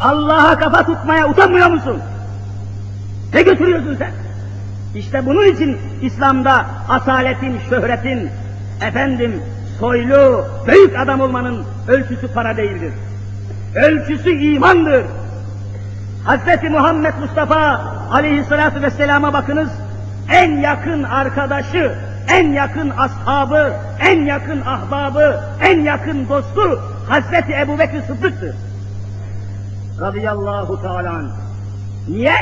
Allah'a 0.00 0.58
kafa 0.58 0.86
tutmaya 0.86 1.28
utanmıyor 1.28 1.70
musun? 1.70 1.98
Ne 3.34 3.42
götürüyorsun 3.42 3.96
sen? 3.96 4.10
İşte 4.94 5.26
bunun 5.26 5.54
için 5.54 5.78
İslam'da 6.02 6.66
asaletin, 6.88 7.58
şöhretin, 7.70 8.30
efendim 8.82 9.42
soylu, 9.80 10.44
büyük 10.66 10.98
adam 10.98 11.20
olmanın 11.20 11.64
ölçüsü 11.88 12.32
para 12.34 12.56
değildir. 12.56 12.92
Ölçüsü 13.74 14.30
imandır. 14.30 15.04
Hazreti 16.24 16.68
Muhammed 16.68 17.14
Mustafa 17.20 17.80
aleyhissalatu 18.12 18.82
vesselama 18.82 19.32
bakınız, 19.32 19.68
en 20.32 20.50
yakın 20.50 21.02
arkadaşı, 21.02 21.94
en 22.28 22.52
yakın 22.52 22.90
ashabı, 22.90 23.72
en 24.00 24.20
yakın 24.20 24.60
ahbabı, 24.60 25.40
en 25.62 25.80
yakın 25.80 26.28
dostu 26.28 26.80
Hazreti 27.08 27.52
Ebu 27.52 27.78
Bekir 27.78 28.02
Sıddık'tır. 28.02 28.54
Radıyallahu 30.00 30.82
teala. 30.82 31.22
Niye? 32.08 32.34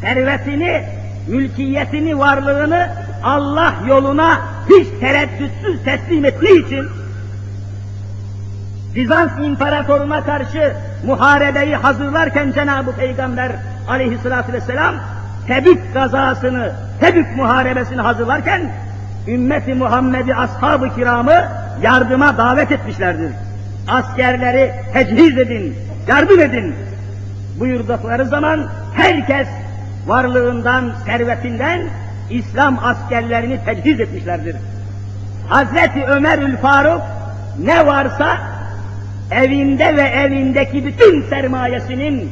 Servetini, 0.00 0.82
mülkiyetini, 1.28 2.18
varlığını 2.18 2.88
Allah 3.22 3.74
yoluna 3.88 4.40
hiç 4.70 4.88
tereddütsüz 5.00 5.84
teslim 5.84 6.24
ettiği 6.24 6.66
için 6.66 6.88
Bizans 8.94 9.30
imparatoruna 9.44 10.24
karşı 10.24 10.72
muharebeyi 11.06 11.76
hazırlarken 11.76 12.52
Cenab-ı 12.52 12.92
Peygamber 12.92 13.52
aleyhissalatü 13.88 14.52
vesselam 14.52 14.94
Tebük 15.46 15.94
gazasını, 15.94 16.72
Tebük 17.00 17.36
muharebesini 17.36 18.00
hazırlarken 18.00 18.72
ümmeti 19.28 19.74
Muhammed'i 19.74 20.34
ashab-ı 20.34 20.94
kiramı 20.94 21.44
yardıma 21.82 22.38
davet 22.38 22.72
etmişlerdir. 22.72 23.32
Askerleri 23.88 24.72
tecihiz 24.92 25.38
edin, 25.38 25.74
yardım 26.08 26.40
edin 26.40 26.74
buyurdukları 27.60 28.24
zaman 28.24 28.66
herkes 28.94 29.48
varlığından, 30.06 30.92
servetinden 31.06 31.80
İslam 32.30 32.78
askerlerini 32.84 33.64
tecihiz 33.64 34.00
etmişlerdir. 34.00 34.56
Hazreti 35.48 36.04
Ömerül 36.04 36.56
Faruk 36.56 37.02
ne 37.64 37.86
varsa 37.86 38.38
evinde 39.30 39.96
ve 39.96 40.02
evindeki 40.02 40.86
bütün 40.86 41.22
sermayesinin 41.22 42.30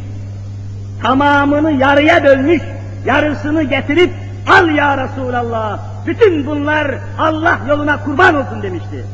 tamamını 1.03 1.73
yarıya 1.73 2.25
bölmüş, 2.25 2.63
yarısını 3.07 3.63
getirip 3.63 4.11
al 4.59 4.69
ya 4.69 4.99
Resulallah, 4.99 5.79
bütün 6.07 6.47
bunlar 6.47 6.95
Allah 7.19 7.59
yoluna 7.69 8.05
kurban 8.05 8.35
olsun 8.35 8.63
demişti. 8.63 9.05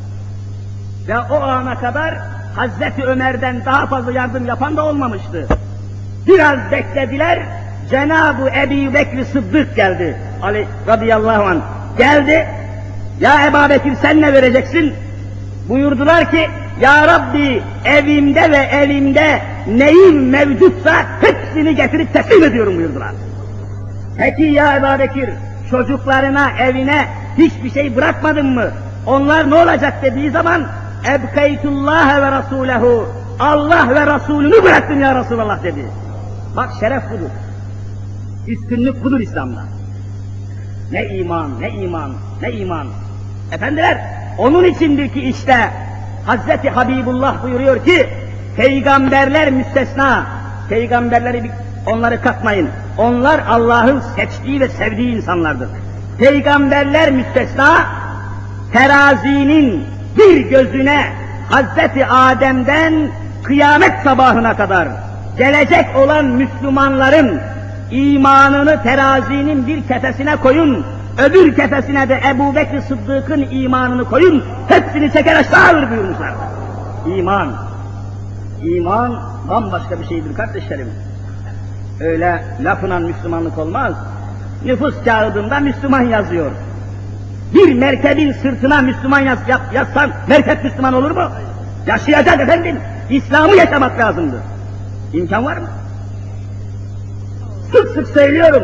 Ve 1.07 1.19
o 1.19 1.41
ana 1.41 1.75
kadar 1.75 2.15
Hazreti 2.55 3.03
Ömer'den 3.03 3.65
daha 3.65 3.85
fazla 3.85 4.11
yardım 4.11 4.45
yapan 4.45 4.77
da 4.77 4.85
olmamıştı. 4.85 5.47
Biraz 6.27 6.71
beklediler, 6.71 7.39
Cenab-ı 7.89 8.49
Ebi 8.49 8.93
Bekri 8.93 9.25
Sıddık 9.25 9.75
geldi. 9.75 10.17
Ali 10.41 10.67
radıyallahu 10.87 11.43
anh 11.43 11.61
geldi. 11.97 12.47
Ya 13.19 13.47
Ebu 13.47 13.69
Bekir 13.69 13.95
sen 14.01 14.21
ne 14.21 14.33
vereceksin? 14.33 14.93
Buyurdular 15.69 16.31
ki, 16.31 16.47
Ya 16.81 17.07
Rabbi 17.07 17.61
evimde 17.85 18.51
ve 18.51 18.57
elimde 18.57 19.41
neyim 19.67 20.29
mevcutsa 20.29 20.93
hepsini 21.21 21.75
getirip 21.75 22.13
teslim 22.13 22.43
ediyorum 22.43 22.77
buyurdular. 22.77 23.11
Peki 24.17 24.43
ya 24.43 24.77
Ebu 24.77 24.99
Bekir, 24.99 25.29
çocuklarına, 25.69 26.51
evine 26.59 27.07
hiçbir 27.37 27.69
şey 27.69 27.95
bırakmadın 27.95 28.45
mı? 28.45 28.71
Onlar 29.05 29.49
ne 29.49 29.55
olacak 29.55 29.93
dediği 30.03 30.31
zaman, 30.31 30.67
Ebkeytullah 31.13 32.21
ve 32.21 32.31
Rasulehu, 32.31 33.05
Allah 33.39 33.89
ve 33.89 34.15
Resulünü 34.15 34.63
bıraktım 34.63 35.01
ya 35.01 35.15
Resulallah 35.15 35.63
dedi. 35.63 35.85
Bak 36.55 36.69
şeref 36.79 37.03
budur. 37.09 37.29
Üstünlük 38.47 39.03
budur 39.03 39.19
İslam'da. 39.19 39.80
Ne 40.91 41.05
iman, 41.05 41.61
ne 41.61 41.69
iman, 41.69 42.11
ne 42.41 42.51
iman. 42.51 42.87
Efendiler, 43.51 43.97
onun 44.37 44.63
içindir 44.63 45.09
ki 45.09 45.21
işte 45.21 45.55
Hazreti 46.25 46.69
Habibullah 46.69 47.43
buyuruyor 47.43 47.85
ki, 47.85 48.07
peygamberler 48.57 49.51
müstesna, 49.51 50.25
peygamberleri 50.69 51.51
onları 51.87 52.21
katmayın. 52.21 52.69
Onlar 52.97 53.39
Allah'ın 53.49 54.01
seçtiği 54.15 54.59
ve 54.59 54.69
sevdiği 54.69 55.15
insanlardır. 55.15 55.69
Peygamberler 56.17 57.11
müstesna, 57.11 57.85
terazinin 58.73 59.85
bir 60.17 60.49
gözüne 60.49 61.05
Hazreti 61.49 62.05
Adem'den 62.05 62.93
kıyamet 63.43 63.93
sabahına 64.03 64.55
kadar 64.55 64.87
gelecek 65.37 65.85
olan 65.95 66.25
Müslümanların 66.25 67.41
imanını 67.91 68.83
terazinin 68.83 69.67
bir 69.67 69.87
kefesine 69.87 70.35
koyun, 70.35 70.85
öbür 71.17 71.55
kefesine 71.55 72.09
de 72.09 72.21
Ebu 72.29 72.55
Bekir 72.55 72.81
Sıddık'ın 72.81 73.47
imanını 73.51 74.05
koyun, 74.05 74.43
hepsini 74.67 75.11
çeker 75.11 75.35
aşağı 75.35 75.69
alır 75.69 75.89
buyurmuşlar. 75.89 76.33
İman, 77.07 77.53
iman 78.63 79.19
bambaşka 79.49 79.99
bir 79.99 80.05
şeydir 80.05 80.35
kardeşlerim. 80.35 80.89
Öyle 81.99 82.43
lafına 82.63 82.99
Müslümanlık 82.99 83.57
olmaz. 83.57 83.93
Nüfus 84.65 85.03
kağıdında 85.05 85.59
Müslüman 85.59 86.01
yazıyor. 86.01 86.51
Bir 87.53 87.73
merkebin 87.73 88.31
sırtına 88.31 88.81
Müslüman 88.81 89.19
yaz, 89.19 89.39
yaz, 89.47 89.61
yazsan 89.73 90.11
merkep 90.27 90.63
Müslüman 90.63 90.93
olur 90.93 91.11
mu? 91.11 91.23
Yaşayacak 91.87 92.39
efendim. 92.39 92.79
İslam'ı 93.09 93.55
yaşamak 93.55 93.99
lazımdır. 93.99 94.39
İmkan 95.13 95.45
var 95.45 95.57
mı? 95.57 95.67
Sık 97.71 97.89
sık 97.89 98.07
söylüyorum. 98.07 98.63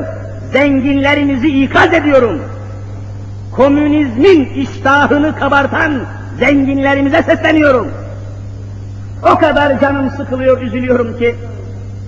Zenginlerimizi 0.54 1.63
ikaz 1.63 1.93
ediyorum. 1.93 2.41
Komünizmin 3.56 4.46
iştahını 4.46 5.36
kabartan 5.36 5.93
zenginlerimize 6.39 7.24
sesleniyorum. 7.24 7.91
O 9.24 9.38
kadar 9.38 9.80
canım 9.80 10.10
sıkılıyor, 10.10 10.62
üzülüyorum 10.62 11.17
ki 11.17 11.36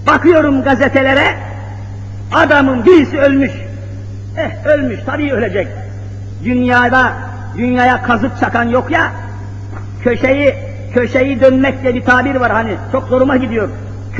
bakıyorum 0.07 0.63
gazetelere 0.63 1.35
adamın 2.33 2.85
birisi 2.85 3.19
ölmüş. 3.19 3.51
Eh 4.37 4.65
ölmüş, 4.65 4.99
tabii 5.05 5.33
ölecek. 5.33 5.67
Dünyada, 6.43 7.13
dünyaya 7.57 8.03
kazık 8.03 8.39
çakan 8.39 8.63
yok 8.63 8.91
ya, 8.91 9.11
köşeyi, 10.03 10.55
köşeyi 10.93 11.41
dönmek 11.41 11.81
diye 11.83 11.95
bir 11.95 12.01
tabir 12.01 12.35
var 12.35 12.51
hani, 12.51 12.75
çok 12.91 13.07
zoruma 13.07 13.37
gidiyor. 13.37 13.69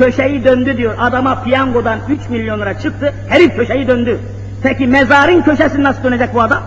Köşeyi 0.00 0.44
döndü 0.44 0.76
diyor, 0.76 0.94
adama 0.98 1.42
piyangodan 1.42 1.98
3 2.08 2.28
milyon 2.28 2.60
lira 2.60 2.78
çıktı, 2.78 3.12
herif 3.28 3.56
köşeyi 3.56 3.88
döndü. 3.88 4.20
Peki 4.62 4.86
mezarın 4.86 5.42
köşesini 5.42 5.82
nasıl 5.82 6.04
dönecek 6.04 6.34
bu 6.34 6.42
adam? 6.42 6.62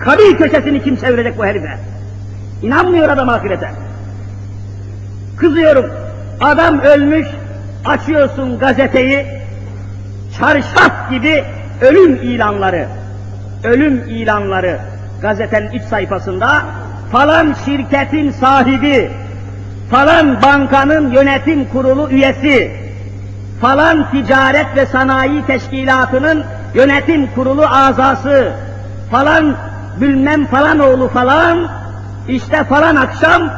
Kabir 0.00 0.36
köşesini 0.36 0.82
kim 0.82 0.96
çevirecek 0.96 1.38
bu 1.38 1.44
herife? 1.44 1.78
İnanmıyor 2.62 3.08
adam 3.08 3.28
ahirete. 3.28 3.70
Kızıyorum, 5.36 5.90
adam 6.40 6.80
ölmüş, 6.80 7.26
açıyorsun 7.84 8.58
gazeteyi, 8.58 9.26
çarşaf 10.38 11.10
gibi 11.10 11.44
ölüm 11.80 12.14
ilanları, 12.14 12.86
ölüm 13.64 14.02
ilanları 14.08 14.78
gazetenin 15.22 15.70
iç 15.70 15.82
sayfasında 15.82 16.62
falan 17.12 17.54
şirketin 17.64 18.30
sahibi, 18.30 19.10
falan 19.90 20.42
bankanın 20.42 21.10
yönetim 21.10 21.68
kurulu 21.68 22.10
üyesi, 22.10 22.72
falan 23.60 24.10
ticaret 24.10 24.76
ve 24.76 24.86
sanayi 24.86 25.46
teşkilatının 25.46 26.44
yönetim 26.74 27.26
kurulu 27.34 27.66
azası, 27.66 28.52
falan 29.10 29.56
bilmem 30.00 30.46
falan 30.46 30.78
oğlu 30.78 31.08
falan, 31.08 31.68
İşte 32.28 32.64
falan 32.64 32.96
akşam 32.96 33.50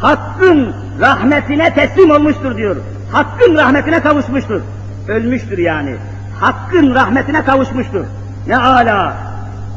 Hakk'ın 0.00 0.74
rahmetine 1.00 1.74
teslim 1.74 2.10
olmuştur 2.10 2.56
diyor. 2.56 2.76
Hakk'ın 3.12 3.56
rahmetine 3.56 4.00
kavuşmuştur. 4.00 4.60
Ölmüştür 5.08 5.58
yani. 5.58 5.96
Hakk'ın 6.40 6.94
rahmetine 6.94 7.44
kavuşmuştur. 7.44 8.04
Ne 8.46 8.56
ala. 8.56 9.16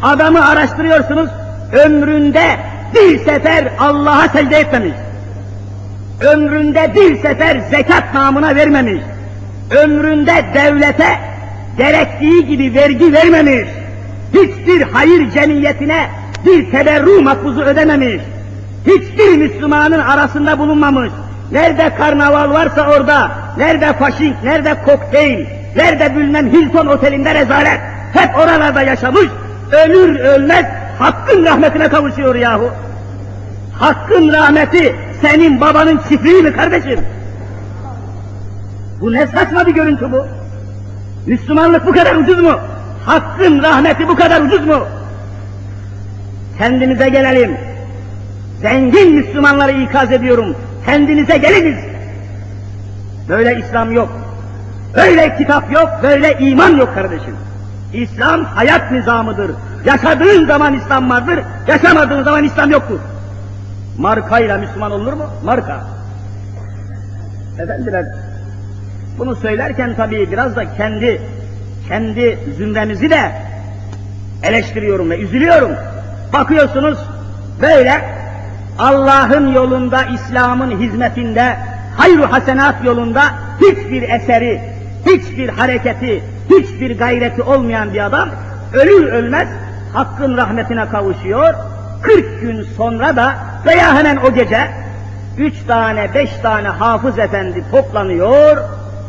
Adamı 0.03 0.47
araştırıyorsunuz, 0.47 1.29
ömründe 1.85 2.57
bir 2.95 3.19
sefer 3.25 3.67
Allah'a 3.79 4.27
secde 4.27 4.57
etmemiş. 4.57 4.93
Ömründe 6.21 6.91
bir 6.95 7.15
sefer 7.15 7.59
zekat 7.59 8.13
namına 8.13 8.55
vermemiş. 8.55 9.01
Ömründe 9.71 10.45
devlete 10.53 11.19
gerektiği 11.77 12.45
gibi 12.45 12.73
vergi 12.73 13.13
vermemiş. 13.13 13.69
Hiçbir 14.33 14.81
hayır 14.81 15.31
cemiyetine 15.31 16.07
bir 16.45 16.71
teberru 16.71 17.21
makbuzu 17.21 17.61
ödememiş. 17.61 18.21
Hiçbir 18.87 19.37
Müslümanın 19.37 19.99
arasında 19.99 20.59
bulunmamış. 20.59 21.11
Nerede 21.51 21.95
karnaval 21.95 22.49
varsa 22.49 22.89
orada, 22.89 23.31
nerede 23.57 23.93
faşink, 23.93 24.43
nerede 24.43 24.75
kokteyl, 24.85 25.45
nerede 25.75 26.15
bilmem 26.15 26.53
Hilton 26.53 26.85
otelinde 26.85 27.35
rezalet, 27.35 27.79
hep 28.13 28.35
oralarda 28.35 28.81
yaşamış, 28.81 29.27
ölür 29.71 30.19
ölmez 30.19 30.65
Hakk'ın 30.99 31.45
rahmetine 31.45 31.89
kavuşuyor 31.89 32.35
yahu. 32.35 32.69
Hakk'ın 33.79 34.33
rahmeti 34.33 34.95
senin 35.21 35.61
babanın 35.61 36.01
çiftliği 36.09 36.43
mi 36.43 36.53
kardeşim? 36.53 36.99
Bu 39.01 39.13
ne 39.13 39.27
saçma 39.27 39.67
bir 39.67 39.73
görüntü 39.73 40.11
bu? 40.11 40.25
Müslümanlık 41.25 41.87
bu 41.87 41.91
kadar 41.91 42.15
ucuz 42.15 42.41
mu? 42.41 42.59
Hakkın 43.05 43.63
rahmeti 43.63 44.07
bu 44.07 44.15
kadar 44.15 44.41
ucuz 44.41 44.65
mu? 44.65 44.87
Kendimize 46.57 47.09
gelelim. 47.09 47.57
Zengin 48.61 49.13
Müslümanları 49.13 49.71
ikaz 49.71 50.11
ediyorum. 50.11 50.55
Kendinize 50.85 51.37
geliniz. 51.37 51.77
Böyle 53.29 53.59
İslam 53.59 53.91
yok. 53.91 54.09
Böyle 54.95 55.37
kitap 55.37 55.71
yok, 55.71 55.89
böyle 56.03 56.37
iman 56.39 56.77
yok 56.77 56.95
kardeşim. 56.95 57.35
İslam 57.93 58.43
hayat 58.43 58.91
nizamıdır. 58.91 59.51
Yaşadığın 59.85 60.45
zaman 60.45 60.73
İslam 60.73 61.09
vardır, 61.09 61.39
yaşamadığın 61.67 62.23
zaman 62.23 62.43
İslam 62.43 62.71
yoktur. 62.71 62.99
Markayla 63.97 64.57
Müslüman 64.57 64.91
olur 64.91 65.13
mu? 65.13 65.25
Marka. 65.43 65.87
Efendiler, 67.59 68.05
bunu 69.17 69.35
söylerken 69.35 69.95
tabii 69.95 70.31
biraz 70.31 70.55
da 70.55 70.73
kendi 70.73 71.21
kendi 71.87 72.39
zümremizi 72.57 73.09
de 73.09 73.31
eleştiriyorum 74.43 75.09
ve 75.09 75.19
üzülüyorum. 75.19 75.71
Bakıyorsunuz 76.33 76.99
böyle 77.61 78.01
Allah'ın 78.79 79.53
yolunda, 79.53 80.03
İslam'ın 80.03 80.79
hizmetinde, 80.79 81.57
hayru 81.97 82.31
hasenat 82.31 82.85
yolunda 82.85 83.23
hiçbir 83.61 84.09
eseri, 84.09 84.61
hiçbir 85.05 85.49
hareketi, 85.49 86.23
hiçbir 86.49 86.97
gayreti 86.97 87.41
olmayan 87.41 87.93
bir 87.93 88.05
adam 88.05 88.29
ölür 88.73 89.07
ölmez 89.07 89.47
Hakk'ın 89.93 90.37
rahmetine 90.37 90.89
kavuşuyor. 90.89 91.53
40 92.01 92.41
gün 92.41 92.67
sonra 92.77 93.15
da 93.15 93.35
veya 93.65 93.95
hemen 93.95 94.17
o 94.17 94.33
gece 94.33 94.67
üç 95.37 95.53
tane, 95.67 96.13
beş 96.13 96.29
tane 96.43 96.67
hafız 96.67 97.19
efendi 97.19 97.63
toplanıyor, 97.71 98.57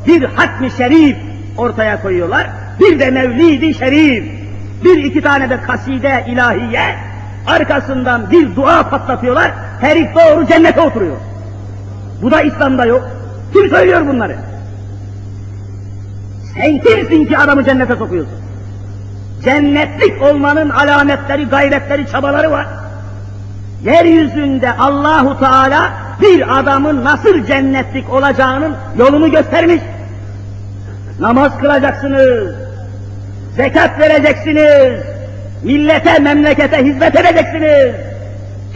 bir 0.06 0.22
hatmi 0.22 0.70
şerif 0.70 1.16
ortaya 1.58 2.02
koyuyorlar, 2.02 2.46
bir 2.80 2.98
de 2.98 3.10
mevlidi 3.10 3.74
şerif, 3.74 4.24
bir 4.84 5.04
iki 5.04 5.22
tane 5.22 5.50
de 5.50 5.60
kaside 5.60 6.24
ilahiye, 6.28 6.94
arkasından 7.46 8.30
bir 8.30 8.56
dua 8.56 8.90
patlatıyorlar, 8.90 9.52
herif 9.80 10.08
doğru 10.14 10.46
cennete 10.46 10.80
oturuyor. 10.80 11.16
Bu 12.22 12.30
da 12.30 12.42
İslam'da 12.42 12.86
yok. 12.86 13.10
Kim 13.52 13.70
söylüyor 13.70 14.06
bunları? 14.06 14.36
Sen 16.54 16.78
kimsin 16.78 17.26
ki 17.26 17.38
adamı 17.38 17.64
cennete 17.64 17.96
sokuyorsun? 17.96 18.34
Cennetlik 19.44 20.22
olmanın 20.22 20.70
alametleri, 20.70 21.44
gayretleri, 21.44 22.06
çabaları 22.06 22.50
var. 22.50 22.66
Yeryüzünde 23.84 24.72
Allahu 24.72 25.38
Teala 25.38 25.92
bir 26.20 26.58
adamın 26.58 27.04
nasıl 27.04 27.44
cennetlik 27.46 28.12
olacağının 28.12 28.74
yolunu 28.98 29.30
göstermiş. 29.30 29.80
Namaz 31.20 31.58
kılacaksınız, 31.58 32.54
zekat 33.56 34.00
vereceksiniz, 34.00 35.00
millete, 35.62 36.18
memlekete 36.18 36.84
hizmet 36.84 37.16
edeceksiniz, 37.16 37.94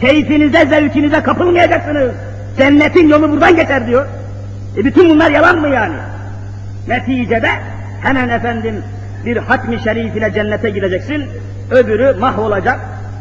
keyfinize, 0.01 0.65
zevkinize 0.65 1.23
kapılmayacaksınız. 1.23 2.11
Cennetin 2.57 3.07
yolu 3.07 3.31
buradan 3.31 3.55
geçer 3.55 3.87
diyor. 3.87 4.05
E 4.77 4.85
bütün 4.85 5.09
bunlar 5.09 5.31
yalan 5.31 5.59
mı 5.59 5.69
yani? 5.69 5.95
Neticede 6.87 7.49
hemen 8.01 8.29
efendim 8.29 8.83
bir 9.25 9.37
hatmi 9.37 9.79
şerif 9.79 10.15
ile 10.15 10.33
cennete 10.33 10.69
gideceksin, 10.69 11.25
öbürü 11.71 12.15
mahvolacak, 12.19 12.79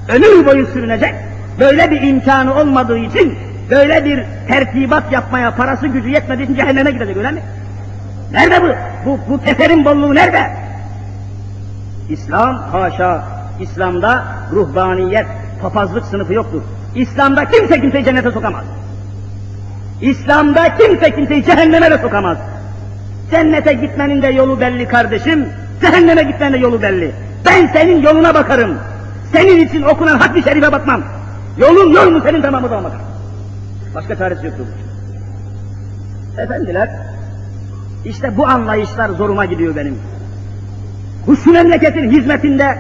ömür 0.09 0.47
boyu 0.47 0.67
sürünecek. 0.67 1.15
Böyle 1.61 1.91
bir 1.91 2.03
imkanı 2.03 2.55
olmadığı 2.55 2.99
için, 2.99 3.39
böyle 3.71 4.05
bir 4.05 4.25
tertibat 4.49 5.13
yapmaya 5.13 5.55
parası 5.55 5.87
gücü 5.87 6.09
yetmediği 6.09 6.45
için 6.45 6.57
cehenneme 6.57 6.91
gidecek 6.91 7.17
öyle 7.17 7.31
mi? 7.31 7.43
Nerede 8.33 8.63
bu? 8.63 8.69
Bu, 9.07 9.19
bu 9.29 9.45
keserin 9.45 9.85
bolluğu 9.85 10.15
nerede? 10.15 10.51
İslam 12.09 12.57
haşa, 12.57 13.25
İslam'da 13.61 14.25
ruhbaniyet, 14.53 15.27
papazlık 15.63 16.05
sınıfı 16.05 16.35
yoktur. 16.35 16.63
İslam'da 16.95 17.45
kimse 17.45 17.81
kimseyi 17.81 18.05
cennete 18.05 18.31
sokamaz. 18.31 18.65
İslam'da 20.01 20.77
kimse 20.77 21.15
kimseyi 21.15 21.45
cehenneme 21.45 21.91
de 21.91 21.99
sokamaz. 21.99 22.39
Cennete 23.31 23.73
gitmenin 23.73 24.23
de 24.23 24.27
yolu 24.27 24.61
belli 24.61 24.89
kardeşim, 24.89 25.49
cehenneme 25.81 26.23
gitmenin 26.23 26.53
de 26.53 26.59
yolu 26.59 26.83
belli. 26.83 27.13
Ben 27.47 27.67
senin 27.67 28.03
yoluna 28.03 28.35
bakarım. 28.35 28.79
Senin 29.33 29.67
için 29.67 29.83
okunan 29.83 30.19
haddi 30.19 30.43
şerife 30.43 30.73
bakmam. 30.73 31.03
Yolun 31.59 31.93
yol 31.93 32.11
mu 32.11 32.21
senin 32.25 32.43
tamamı 32.43 32.71
da 32.71 32.85
bakarım. 32.85 33.05
Başka 33.95 34.17
çaresi 34.17 34.47
yoktur. 34.47 34.65
Efendiler, 36.39 36.91
işte 38.05 38.37
bu 38.37 38.47
anlayışlar 38.47 39.09
zoruma 39.09 39.45
gidiyor 39.45 39.77
benim. 39.77 39.99
Bu 41.27 41.37
şu 41.37 41.53
memleketin 41.53 42.11
hizmetinde, 42.11 42.79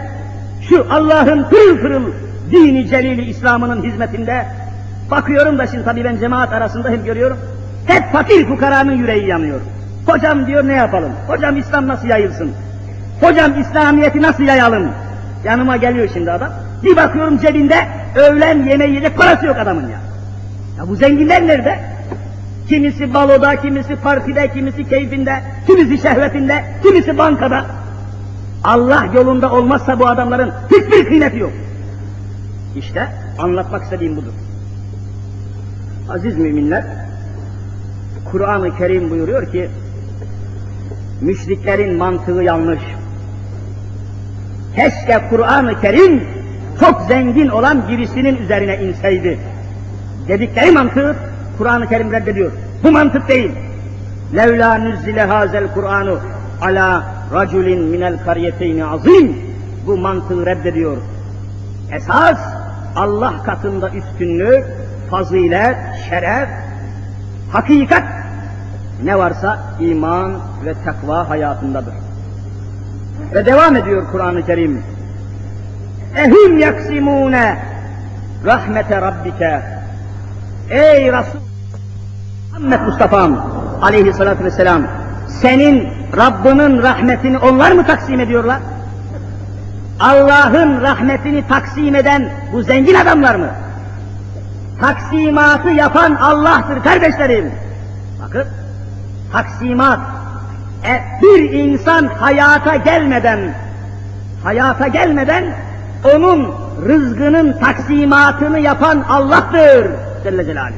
şu 0.69 0.87
Allah'ın 0.91 1.45
pırıl 1.45 1.79
pırıl 1.79 2.03
dini 2.51 2.89
celili 2.89 3.23
İslam'ının 3.23 3.83
hizmetinde 3.83 4.47
bakıyorum 5.11 5.59
da 5.59 5.67
şimdi 5.67 5.85
tabii 5.85 6.05
ben 6.05 6.17
cemaat 6.17 6.53
arasında 6.53 6.91
hep 6.91 7.05
görüyorum. 7.05 7.39
Hep 7.87 8.13
fakir 8.13 8.47
fukaranın 8.47 8.97
yüreği 8.97 9.27
yanıyor. 9.27 9.61
Hocam 10.07 10.47
diyor 10.47 10.69
ne 10.69 10.75
yapalım? 10.75 11.13
Hocam 11.29 11.57
İslam 11.57 11.89
nasıl 11.89 12.09
yayılsın? 12.09 12.53
Hocam 13.21 13.61
İslamiyet'i 13.61 14.23
nasıl 14.23 14.43
yayalım? 14.43 14.89
Yanıma 15.45 15.77
geliyor 15.77 16.09
şimdi 16.13 16.31
adam. 16.31 16.51
Bir 16.85 16.97
bakıyorum 16.97 17.39
cebinde 17.39 17.77
öğlen 18.16 18.64
yemeği 18.64 18.90
yiyecek 18.90 19.16
parası 19.16 19.46
yok 19.46 19.57
adamın 19.59 19.83
ya. 19.83 20.00
Ya 20.79 20.88
bu 20.88 20.96
zenginler 20.96 21.46
nerede? 21.46 21.79
Kimisi 22.68 23.14
baloda, 23.14 23.57
kimisi 23.57 23.96
partide, 23.96 24.53
kimisi 24.53 24.88
keyfinde, 24.88 25.42
kimisi 25.66 25.98
şehvetinde, 25.98 26.64
kimisi 26.83 27.18
bankada. 27.18 27.66
Allah 28.64 29.07
yolunda 29.14 29.53
olmazsa 29.53 29.98
bu 29.98 30.07
adamların 30.07 30.53
hiçbir 30.70 31.05
kıymeti 31.05 31.38
yok. 31.38 31.53
İşte 32.77 33.09
anlatmak 33.38 33.83
istediğim 33.83 34.16
budur. 34.16 34.33
Aziz 36.11 36.38
müminler, 36.38 36.85
Kur'an-ı 38.31 38.77
Kerim 38.77 39.11
buyuruyor 39.11 39.53
ki, 39.53 39.68
müşriklerin 41.20 41.96
mantığı 41.96 42.42
yanlış. 42.42 42.83
Keşke 44.77 45.22
Kur'an-ı 45.31 45.81
Kerim 45.81 46.34
çok 46.81 47.03
zengin 47.09 47.49
olan 47.49 47.89
birisinin 47.89 48.37
üzerine 48.37 48.77
inseydi. 48.79 49.39
Dedikleri 50.29 50.71
mantığı 50.71 51.17
Kur'an-ı 51.59 51.89
Kerim 51.89 52.13
reddediyor. 52.13 52.53
Bu 52.83 52.91
mantık 52.91 53.29
değil. 53.29 53.53
Levla 54.37 54.75
nüzzile 54.75 55.23
hazel 55.23 55.75
Kur'anu 55.75 56.19
ala 56.61 57.05
raculin 57.35 57.83
minel 57.83 58.25
karyeteyni 58.25 58.85
azim. 58.85 59.37
Bu 59.87 59.97
mantığı 59.97 60.47
reddediyor. 60.47 60.97
Esas 61.93 62.39
Allah 62.97 63.43
katında 63.45 63.91
üstünlük, 63.91 64.65
fazilet, 65.11 65.77
şeref, 66.09 66.49
hakikat 67.53 68.05
ne 69.05 69.19
varsa 69.19 69.59
iman 69.81 70.33
ve 70.65 70.75
takva 70.85 71.29
hayatındadır. 71.29 71.95
Ve 73.35 73.47
devam 73.47 73.77
ediyor 73.77 74.07
Kur'an-ı 74.13 74.47
Kerim. 74.47 74.83
Ehum 76.16 76.59
yaksimune 76.59 77.59
rahmete 78.44 79.00
rabbike. 79.00 79.62
Ey 80.70 81.12
Resul 81.12 81.40
Muhammed 82.53 82.81
Mustafa'm 82.81 83.38
aleyhissalatü 83.83 84.44
vesselam 84.44 84.83
senin 85.29 85.88
Rabbinin 86.16 86.83
rahmetini 86.83 87.38
onlar 87.38 87.72
mı 87.72 87.87
taksim 87.87 88.20
ediyorlar? 88.20 88.59
Allah'ın 90.00 90.83
rahmetini 90.83 91.48
taksim 91.48 91.94
eden 91.94 92.31
bu 92.53 92.62
zengin 92.62 92.94
adamlar 92.94 93.35
mı? 93.35 93.48
Taksimatı 94.81 95.70
yapan 95.70 96.14
Allah'tır 96.14 96.83
kardeşlerim. 96.83 97.53
Bakın, 98.22 98.44
taksimat. 99.33 100.00
E, 100.85 101.03
bir 101.22 101.53
insan 101.53 102.07
hayata 102.07 102.77
gelmeden, 102.77 103.38
hayata 104.44 104.88
gelmeden 104.88 105.44
onun 106.05 106.55
rızkının 106.88 107.53
taksimatını 107.53 108.59
yapan 108.59 109.05
Allah'tır. 109.09 109.90
Celle 110.25 110.45
Celaluhu. 110.45 110.75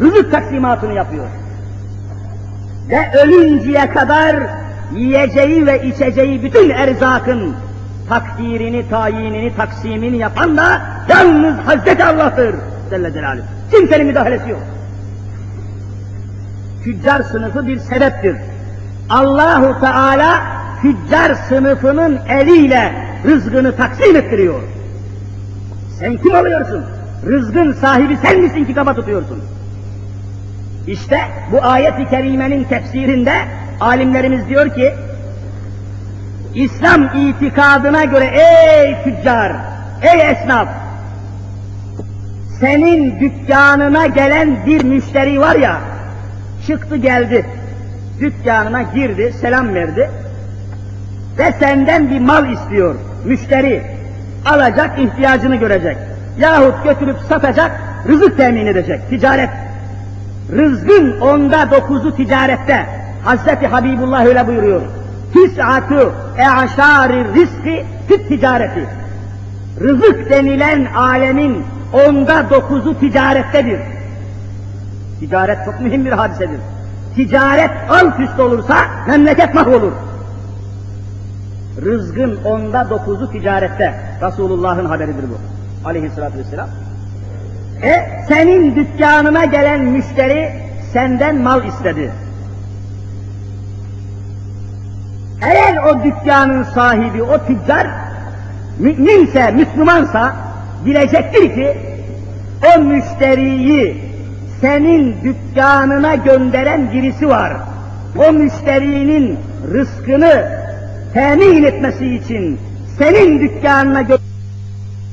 Rızık 0.00 0.32
taksimatını 0.32 0.92
yapıyor. 0.92 1.26
Ve 2.88 3.22
ölünceye 3.22 3.90
kadar 3.90 4.36
yiyeceği 4.94 5.66
ve 5.66 5.86
içeceği 5.86 6.42
bütün 6.42 6.70
erzakın 6.70 7.54
takdirini, 8.08 8.88
tayinini, 8.90 9.56
taksimini 9.56 10.16
yapan 10.16 10.56
da 10.56 10.80
yalnız 11.08 11.54
Hazreti 11.66 12.04
Allah'tır. 12.04 12.54
Celle 12.90 13.12
Celaluhu. 13.12 13.44
Kimsenin 13.70 14.06
müdahalesi 14.06 14.50
yok. 14.50 14.62
Tüccar 16.84 17.22
sınıfı 17.22 17.66
bir 17.66 17.78
sebeptir. 17.78 18.36
Allahu 19.10 19.80
Teala 19.80 20.42
tüccar 20.82 21.34
sınıfının 21.34 22.18
eliyle 22.28 23.05
rızkını 23.26 23.76
taksim 23.76 24.16
ettiriyor. 24.16 24.60
Sen 25.98 26.16
kim 26.16 26.34
oluyorsun? 26.34 26.84
Rızkın 27.26 27.72
sahibi 27.72 28.16
sen 28.16 28.40
misin 28.40 28.64
ki 28.64 28.74
kaba 28.74 28.94
tutuyorsun? 28.94 29.42
İşte 30.86 31.20
bu 31.52 31.62
ayet-i 31.62 32.10
kerimenin 32.10 32.64
tefsirinde 32.64 33.32
alimlerimiz 33.80 34.48
diyor 34.48 34.74
ki 34.74 34.92
İslam 36.54 37.04
itikadına 37.04 38.04
göre 38.04 38.24
ey 38.24 38.96
tüccar, 39.04 39.52
ey 40.02 40.30
esnaf 40.30 40.68
senin 42.60 43.20
dükkanına 43.20 44.06
gelen 44.06 44.66
bir 44.66 44.84
müşteri 44.84 45.40
var 45.40 45.56
ya 45.56 45.80
çıktı 46.66 46.96
geldi 46.96 47.46
dükkanına 48.20 48.82
girdi 48.82 49.34
selam 49.40 49.74
verdi 49.74 50.10
ve 51.38 51.52
senden 51.52 52.10
bir 52.10 52.20
mal 52.20 52.52
istiyor 52.52 52.94
müşteri 53.24 53.82
alacak 54.44 54.98
ihtiyacını 54.98 55.56
görecek 55.56 55.96
yahut 56.38 56.84
götürüp 56.84 57.16
satacak 57.28 57.70
rızık 58.08 58.36
temin 58.36 58.66
edecek 58.66 59.00
ticaret 59.10 59.50
Rızkın 60.52 61.20
onda 61.20 61.70
dokuzu 61.70 62.16
ticarette. 62.16 62.86
Hazreti 63.24 63.66
Habibullah 63.66 64.26
öyle 64.26 64.46
buyuruyor. 64.46 64.80
Tis'atu 65.32 66.12
e'aşari 66.38 67.34
rizki 67.34 67.84
fit 68.08 68.28
ticareti. 68.28 68.88
Rızık 69.80 70.30
denilen 70.30 70.84
alemin 70.84 71.64
onda 71.92 72.50
dokuzu 72.50 73.00
ticarettedir. 73.00 73.80
Ticaret 75.20 75.64
çok 75.64 75.80
mühim 75.80 76.04
bir 76.04 76.12
hadisedir. 76.12 76.60
Ticaret 77.16 77.70
alt 77.90 78.20
üst 78.20 78.40
olursa 78.40 78.76
memleket 79.08 79.54
mahvolur. 79.54 79.92
Rızkın 81.84 82.38
onda 82.44 82.90
dokuzu 82.90 83.30
ticarette. 83.32 83.94
Resulullah'ın 84.22 84.84
haberidir 84.84 85.22
bu. 85.22 85.38
Aleyhissalatü 85.88 86.38
vesselam. 86.38 86.68
E 87.82 88.24
senin 88.28 88.76
dükkanına 88.76 89.44
gelen 89.44 89.84
müşteri 89.84 90.52
senden 90.92 91.36
mal 91.36 91.64
istedi. 91.64 92.12
Eğer 95.42 95.76
o 95.76 96.04
dükkanın 96.04 96.62
sahibi, 96.62 97.22
o 97.22 97.46
tüccar 97.46 97.86
müminse, 98.78 99.50
Müslümansa 99.50 100.36
bilecektir 100.86 101.54
ki 101.54 101.76
o 102.76 102.80
müşteriyi 102.80 104.02
senin 104.60 105.16
dükkanına 105.24 106.14
gönderen 106.14 106.92
birisi 106.92 107.28
var. 107.28 107.52
O 108.28 108.32
müşterinin 108.32 109.38
rızkını 109.72 110.65
temin 111.16 111.62
etmesi 111.62 112.14
için 112.14 112.60
senin 112.98 113.40
dükkanına 113.40 114.02
gö 114.02 114.16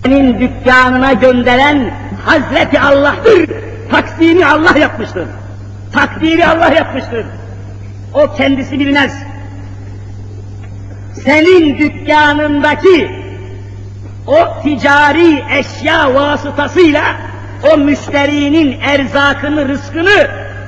senin 0.05 0.39
dükkanına 0.39 1.13
gönderen 1.13 1.93
Hazreti 2.25 2.79
Allah'tır. 2.79 3.49
Taksimi 3.91 4.45
Allah 4.45 4.77
yapmıştır. 4.79 5.27
Takdiri 5.93 6.47
Allah 6.47 6.73
yapmıştır. 6.73 7.25
O 8.13 8.35
kendisi 8.37 8.79
bilmez. 8.79 9.13
Senin 11.23 11.77
dükkanındaki 11.77 13.11
o 14.27 14.61
ticari 14.63 15.43
eşya 15.59 16.13
vasıtasıyla 16.13 17.03
o 17.73 17.77
müşterinin 17.77 18.79
erzakını, 18.79 19.67
rızkını 19.67 20.27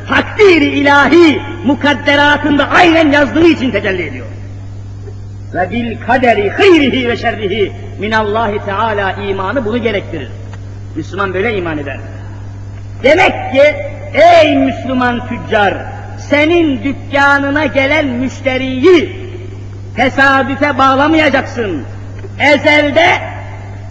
takdiri 0.09 0.65
ilahi 0.65 1.41
mukadderatında 1.65 2.69
aynen 2.69 3.11
yazdığı 3.11 3.47
için 3.47 3.71
tecelli 3.71 4.03
ediyor. 4.03 4.34
Ve 5.53 5.69
bil 5.71 5.97
kaderi 6.07 6.49
hayrihi 6.49 7.09
ve 7.09 7.17
şerrihi 7.17 7.71
minallahi 7.99 8.65
teala 8.65 9.11
imanı 9.11 9.65
bunu 9.65 9.77
gerektirir. 9.77 10.29
Müslüman 10.95 11.33
böyle 11.33 11.57
iman 11.57 11.77
eder. 11.77 11.97
Demek 13.03 13.31
ki 13.53 13.75
ey 14.13 14.57
Müslüman 14.57 15.27
tüccar, 15.27 15.73
senin 16.29 16.83
dükkanına 16.83 17.65
gelen 17.65 18.05
müşteriyi 18.05 19.25
tesadüfe 19.95 20.77
bağlamayacaksın. 20.77 21.83
Ezelde 22.39 23.07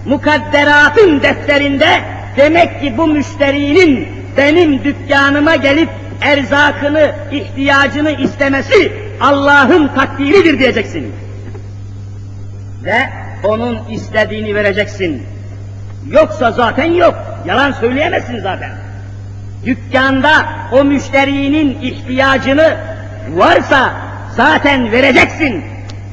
mukadderatın 0.06 1.22
defterinde 1.22 2.00
demek 2.36 2.80
ki 2.80 2.98
bu 2.98 3.06
müşterinin 3.06 4.08
benim 4.36 4.84
dükkanıma 4.84 5.56
gelip 5.56 5.88
erzakını, 6.20 7.12
ihtiyacını 7.32 8.10
istemesi 8.10 8.92
Allah'ın 9.20 9.88
takdiridir 9.88 10.58
diyeceksin. 10.58 11.23
Ve 12.84 13.08
onun 13.44 13.88
istediğini 13.90 14.54
vereceksin. 14.54 15.22
Yoksa 16.10 16.50
zaten 16.50 16.92
yok. 16.92 17.14
Yalan 17.46 17.72
söyleyemezsin 17.72 18.40
zaten. 18.40 18.70
Dükkanda 19.66 20.46
o 20.72 20.84
müşterinin 20.84 21.78
ihtiyacını 21.82 22.76
varsa 23.28 23.92
zaten 24.36 24.92
vereceksin. 24.92 25.64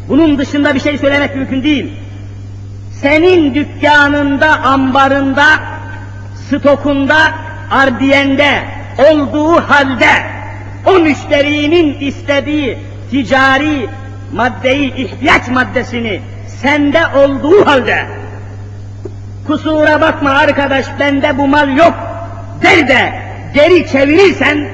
Bunun 0.10 0.38
dışında 0.38 0.76
bir 0.76 0.80
şey 0.80 0.98
söylemek 0.98 1.36
mümkün 1.36 1.64
değil. 1.64 1.94
Senin 3.02 3.56
dükkanında, 3.56 4.60
ambarında, 4.60 5.46
stokunda, 6.50 7.18
ardiyende 7.72 8.64
olduğu 8.98 9.62
halde 9.62 10.12
o 10.86 11.00
müşterinin 11.00 12.00
istediği 12.00 12.78
ticari 13.12 13.90
maddeyi, 14.34 14.96
ihtiyaç 14.96 15.48
maddesini 15.48 16.22
sende 16.62 17.02
olduğu 17.16 17.66
halde 17.66 18.06
kusura 19.48 20.02
bakma 20.02 20.30
arkadaş 20.30 20.86
bende 21.00 21.38
bu 21.38 21.48
mal 21.48 21.78
yok 21.78 21.94
der 22.62 22.88
de 22.88 23.14
geri 23.54 23.88
çevirirsen, 23.88 24.70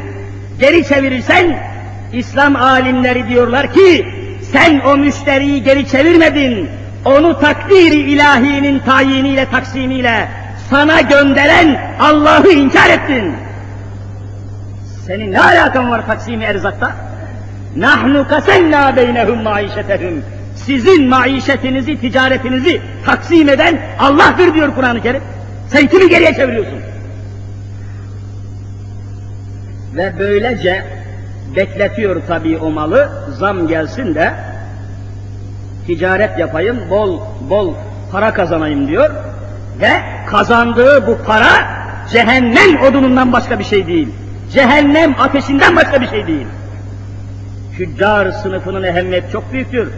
geri 0.60 0.88
çevirirsen 0.88 1.60
İslam 2.14 2.56
alimleri 2.56 3.30
diyorlar 3.30 3.74
ki 3.74 4.08
sen 4.52 4.80
o 4.80 4.98
müşteriyi 4.98 5.64
geri 5.64 5.88
çevirmedin. 5.88 6.70
Onu 7.06 7.40
takdiri 7.40 7.96
ilahinin 7.96 8.80
tayiniyle, 8.80 9.46
taksimiyle 9.52 10.28
sana 10.70 11.02
gönderen 11.02 11.96
Allah'ı 12.00 12.52
inkar 12.52 12.90
ettin. 12.90 13.36
Senin 15.08 15.32
ne 15.32 15.42
alakan 15.42 15.92
var 15.92 16.06
taksimi 16.08 16.44
erzakta? 16.44 16.92
Nahnu 17.76 18.28
kasenna 18.28 18.96
beynehum 18.96 19.44
maişetehum. 19.44 20.24
Sizin 20.66 21.10
maişetinizi, 21.10 22.00
ticaretinizi 22.02 22.82
taksim 23.06 23.50
eden 23.50 23.80
Allah'tır 24.00 24.54
diyor 24.54 24.76
Kur'an-ı 24.76 25.02
Kerim. 25.02 25.22
Sen 25.68 25.88
kimi 25.88 26.10
geriye 26.10 26.34
çeviriyorsun? 26.34 26.80
Ve 29.96 30.14
böylece 30.20 30.84
bekletiyor 31.56 32.22
tabii 32.28 32.58
o 32.58 32.72
malı, 32.72 33.10
zam 33.38 33.68
gelsin 33.68 34.16
de 34.16 34.34
ticaret 35.88 36.40
yapayım, 36.40 36.90
bol 36.90 37.20
bol 37.50 37.74
para 38.12 38.34
kazanayım 38.34 38.88
diyor. 38.88 39.10
Ve 39.82 39.92
kazandığı 40.28 41.08
bu 41.08 41.18
para 41.26 41.50
cehennem 42.12 42.82
odunundan 42.82 43.34
başka 43.34 43.60
bir 43.60 43.64
şey 43.64 43.88
değil. 43.88 44.10
Cehennem 44.54 45.16
ateşinden 45.20 45.76
başka 45.76 46.02
bir 46.02 46.08
şey 46.08 46.28
değil. 46.28 46.48
Tüccar 47.78 48.32
sınıfının 48.32 48.84
ehemmiyeti 48.84 49.32
çok 49.32 49.54
büyüktür. 49.54 49.90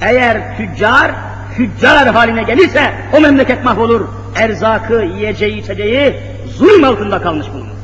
Eğer 0.00 0.56
tüccar, 0.56 1.10
tüccar 1.56 2.08
haline 2.08 2.42
gelirse 2.42 2.94
o 3.16 3.20
memleket 3.20 3.64
mahvolur. 3.64 4.08
Erzakı, 4.36 4.94
yiyeceği, 4.94 5.58
içeceği 5.58 6.16
zulüm 6.56 6.84
altında 6.84 7.22
kalmış 7.22 7.46
bulunur. 7.52 7.76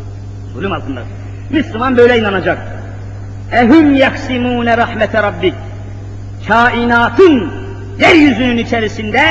Zulüm 0.54 0.72
altında. 0.72 1.00
Müslüman 1.50 1.96
böyle 1.96 2.18
inanacak. 2.18 2.58
Ehum 3.52 3.94
yaksimune 3.94 4.76
rahmete 4.76 5.22
rabbik. 5.22 5.54
Kainatın 6.48 7.52
yeryüzünün 8.00 8.56
içerisinde 8.56 9.22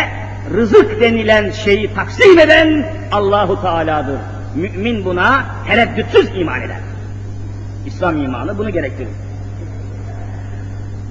rızık 0.54 1.02
denilen 1.02 1.52
şeyi 1.52 1.94
taksim 1.94 2.40
eden 2.40 2.86
Allahu 3.12 3.62
Teala'dır. 3.62 4.20
Mümin 4.56 5.06
buna 5.06 5.46
tereddütsüz 5.68 6.30
iman 6.36 6.62
eder. 6.62 6.78
İslam 7.86 8.24
imanı 8.24 8.58
bunu 8.58 8.70
gerektirir. 8.70 9.10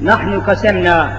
Nahnu 0.02 0.44
kasemna 0.44 1.12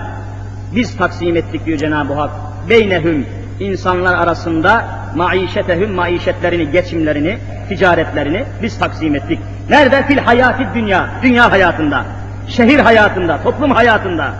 biz 0.75 0.97
taksim 0.97 1.35
ettik 1.35 1.65
diyor 1.65 1.77
Cenab-ı 1.77 2.13
Hak. 2.13 2.31
Beynehum 2.69 3.25
insanlar 3.59 4.13
arasında 4.13 4.85
maişetehum 5.15 5.91
maişetlerini, 5.91 6.71
geçimlerini, 6.71 7.37
ticaretlerini 7.69 8.45
biz 8.61 8.79
taksim 8.79 9.15
ettik. 9.15 9.39
Nerede? 9.69 10.03
Fil 10.07 10.17
hayati 10.17 10.67
dünya, 10.75 11.09
dünya 11.23 11.51
hayatında, 11.51 12.05
şehir 12.47 12.79
hayatında, 12.79 13.43
toplum 13.43 13.71
hayatında 13.71 14.33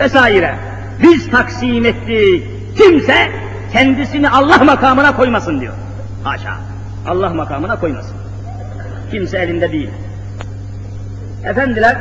vesaire. 0.00 0.54
Biz 1.02 1.30
taksim 1.30 1.86
ettik. 1.86 2.44
Kimse 2.78 3.30
kendisini 3.72 4.30
Allah 4.30 4.58
makamına 4.58 5.16
koymasın 5.16 5.60
diyor. 5.60 5.74
Haşa. 6.24 6.54
Allah 7.06 7.30
makamına 7.30 7.80
koymasın. 7.80 8.16
Kimse 9.10 9.38
elinde 9.38 9.72
değil. 9.72 9.90
Efendiler 11.44 11.96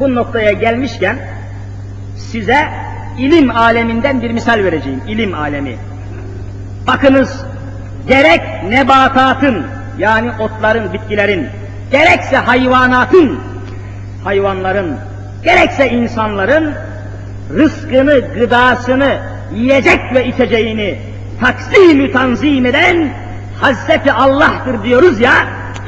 bu 0.00 0.14
noktaya 0.14 0.52
gelmişken 0.52 1.18
size 2.16 2.68
ilim 3.18 3.50
aleminden 3.50 4.22
bir 4.22 4.30
misal 4.30 4.64
vereceğim. 4.64 5.00
İlim 5.08 5.34
alemi. 5.34 5.76
Bakınız 6.86 7.44
gerek 8.08 8.40
nebatatın 8.68 9.66
yani 9.98 10.30
otların, 10.38 10.92
bitkilerin, 10.92 11.48
gerekse 11.92 12.36
hayvanatın, 12.36 13.40
hayvanların, 14.24 14.96
gerekse 15.44 15.88
insanların 15.88 16.74
rızkını, 17.50 18.20
gıdasını, 18.20 19.18
yiyecek 19.54 20.00
ve 20.14 20.26
içeceğini 20.26 20.98
taksim 21.40 22.12
tanzim 22.12 22.66
eden 22.66 23.12
Hazreti 23.60 24.12
Allah'tır 24.12 24.82
diyoruz 24.82 25.20
ya, 25.20 25.34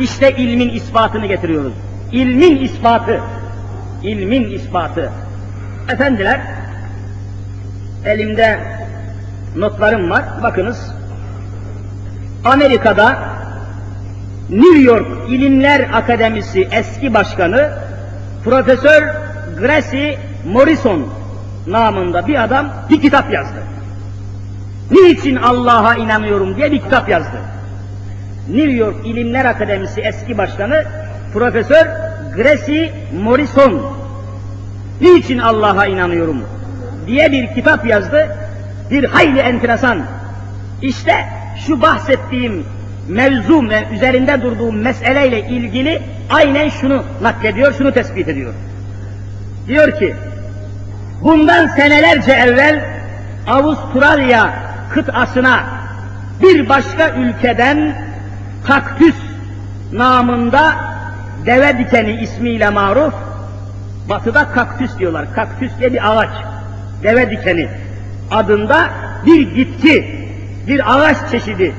işte 0.00 0.30
ilmin 0.30 0.68
ispatını 0.68 1.26
getiriyoruz. 1.26 1.72
İlmin 2.12 2.56
ispatı, 2.56 3.20
ilmin 4.02 4.50
ispatı. 4.50 5.10
Efendiler, 5.92 6.40
elimde 8.06 8.58
notlarım 9.56 10.10
var, 10.10 10.24
bakınız. 10.42 10.92
Amerika'da 12.44 13.18
New 14.50 14.78
York 14.78 15.06
İlimler 15.30 15.88
Akademisi 15.92 16.68
eski 16.72 17.14
başkanı 17.14 17.70
Profesör 18.44 19.02
Gracie 19.60 20.18
Morrison 20.46 21.06
namında 21.66 22.26
bir 22.26 22.44
adam 22.44 22.72
bir 22.90 23.00
kitap 23.00 23.32
yazdı. 23.32 23.62
Niçin 24.90 25.36
Allah'a 25.36 25.94
inanıyorum 25.94 26.56
diye 26.56 26.72
bir 26.72 26.80
kitap 26.80 27.08
yazdı. 27.08 27.36
New 28.48 28.72
York 28.72 29.06
İlimler 29.06 29.44
Akademisi 29.44 30.00
eski 30.00 30.38
başkanı 30.38 30.84
Profesör 31.32 31.86
Gracie 32.36 32.92
Morrison 33.22 33.82
Niçin 35.00 35.38
Allah'a 35.38 35.86
inanıyorum 35.86 36.44
diye 37.06 37.32
bir 37.32 37.54
kitap 37.54 37.86
yazdı. 37.86 38.36
Bir 38.90 39.04
hayli 39.04 39.38
enteresan. 39.38 39.98
İşte 40.82 41.14
şu 41.66 41.82
bahsettiğim 41.82 42.64
mevzu 43.08 43.68
ve 43.68 43.86
üzerinde 43.92 44.42
durduğum 44.42 44.82
meseleyle 44.82 45.40
ilgili 45.40 46.02
aynen 46.30 46.68
şunu 46.68 47.02
naklediyor, 47.22 47.74
şunu 47.74 47.92
tespit 47.92 48.28
ediyor. 48.28 48.54
Diyor 49.68 49.98
ki, 49.98 50.14
bundan 51.22 51.66
senelerce 51.66 52.32
evvel 52.32 52.96
Avustralya 53.46 54.54
kıtasına 54.94 55.64
bir 56.42 56.68
başka 56.68 57.08
ülkeden 57.08 57.96
kaktüs 58.66 59.14
namında 59.92 60.74
deve 61.46 61.78
dikeni 61.78 62.12
ismiyle 62.12 62.70
maruf, 62.70 63.14
batıda 64.08 64.48
kaktüs 64.52 64.98
diyorlar, 64.98 65.34
kaktüs 65.34 65.72
diye 65.78 65.92
bir 65.92 66.18
ağaç, 66.18 66.30
deve 67.02 67.30
dikeni 67.30 67.68
adında 68.30 68.90
bir 69.26 69.54
bitki, 69.56 70.26
bir 70.68 70.94
ağaç 70.94 71.16
çeşidi 71.30 71.74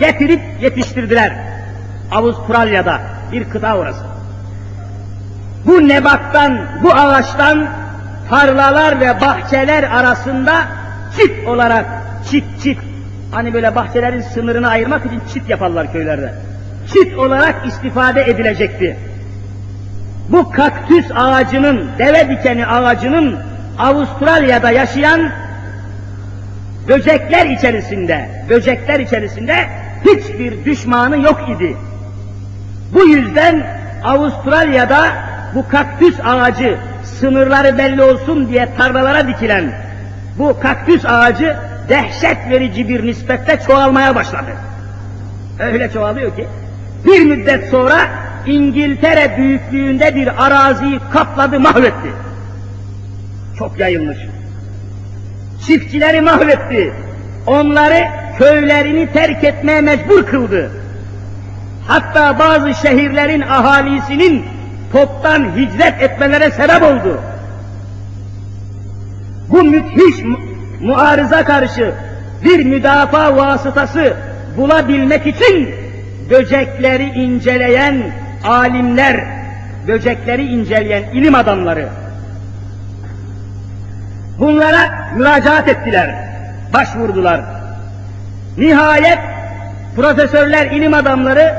getirip 0.00 0.40
yetiştirdiler. 0.60 1.32
Avustralya'da 2.12 3.00
bir 3.32 3.44
kıta 3.44 3.76
orası. 3.76 4.04
Bu 5.66 5.88
nebattan, 5.88 6.60
bu 6.82 6.94
ağaçtan 6.94 7.66
tarlalar 8.30 9.00
ve 9.00 9.20
bahçeler 9.20 9.82
arasında 9.82 10.54
çit 11.16 11.48
olarak, 11.48 11.86
çit 12.30 12.44
çit, 12.62 12.78
hani 13.30 13.54
böyle 13.54 13.74
bahçelerin 13.74 14.20
sınırını 14.20 14.68
ayırmak 14.68 15.06
için 15.06 15.20
çit 15.34 15.48
yaparlar 15.48 15.92
köylerde. 15.92 16.34
Çit 16.92 17.18
olarak 17.18 17.66
istifade 17.66 18.22
edilecekti. 18.22 18.96
Bu 20.28 20.50
kaktüs 20.50 21.06
ağacının, 21.14 21.88
deve 21.98 22.28
dikeni 22.28 22.66
ağacının 22.66 23.38
Avustralya'da 23.78 24.70
yaşayan 24.70 25.30
böcekler 26.88 27.46
içerisinde, 27.46 28.28
böcekler 28.48 29.00
içerisinde 29.00 29.54
hiçbir 30.04 30.64
düşmanı 30.64 31.18
yok 31.18 31.40
idi. 31.56 31.76
Bu 32.92 33.06
yüzden 33.06 33.66
Avustralya'da 34.04 35.06
bu 35.54 35.68
kaktüs 35.68 36.14
ağacı 36.24 36.78
sınırları 37.04 37.78
belli 37.78 38.02
olsun 38.02 38.48
diye 38.48 38.68
tarlalara 38.76 39.28
dikilen 39.28 39.72
bu 40.38 40.60
kaktüs 40.60 41.04
ağacı 41.04 41.56
dehşet 41.88 42.50
verici 42.50 42.88
bir 42.88 43.06
nispette 43.06 43.60
çoğalmaya 43.66 44.14
başladı. 44.14 44.50
Öyle 45.58 45.90
çoğalıyor 45.90 46.36
ki 46.36 46.46
bir 47.04 47.24
müddet 47.24 47.70
sonra 47.70 48.08
İngiltere 48.46 49.36
büyüklüğünde 49.36 50.14
bir 50.14 50.46
araziyi 50.46 50.98
kapladı, 51.12 51.60
mahvetti. 51.60 52.12
Çok 53.62 53.78
yayılmış. 53.78 54.18
Çiftçileri 55.66 56.20
mahvetti. 56.20 56.92
Onları 57.46 58.04
köylerini 58.38 59.12
terk 59.12 59.44
etmeye 59.44 59.80
mecbur 59.80 60.26
kıldı. 60.26 60.70
Hatta 61.86 62.38
bazı 62.38 62.74
şehirlerin 62.74 63.40
ahalisinin 63.40 64.44
toptan 64.92 65.56
hicret 65.56 66.02
etmelere 66.02 66.50
sebep 66.50 66.82
oldu. 66.82 67.20
Bu 69.48 69.62
müthiş 69.64 70.24
mu 70.24 70.40
muarıza 70.80 71.44
karşı 71.44 71.94
bir 72.44 72.64
müdafaa 72.64 73.36
vasıtası 73.36 74.16
bulabilmek 74.56 75.26
için 75.26 75.74
böcekleri 76.30 77.04
inceleyen 77.04 78.02
alimler, 78.44 79.24
böcekleri 79.88 80.42
inceleyen 80.42 81.02
ilim 81.02 81.34
adamları 81.34 82.01
bunlara 84.38 85.10
müracaat 85.16 85.68
ettiler, 85.68 86.14
başvurdular. 86.74 87.40
Nihayet 88.58 89.18
profesörler, 89.96 90.66
ilim 90.66 90.94
adamları 90.94 91.54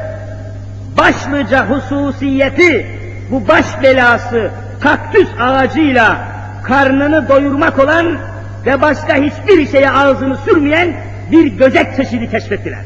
başlıca 0.97 1.65
hususiyeti 1.69 2.87
bu 3.31 3.47
baş 3.47 3.65
belası 3.83 4.51
kaktüs 4.79 5.27
ağacıyla 5.39 6.17
karnını 6.63 7.29
doyurmak 7.29 7.79
olan 7.79 8.17
ve 8.65 8.81
başka 8.81 9.15
hiçbir 9.15 9.67
şeye 9.67 9.91
ağzını 9.91 10.37
sürmeyen 10.37 10.93
bir 11.31 11.59
böcek 11.59 11.95
çeşidi 11.95 12.29
keşfettiler. 12.29 12.79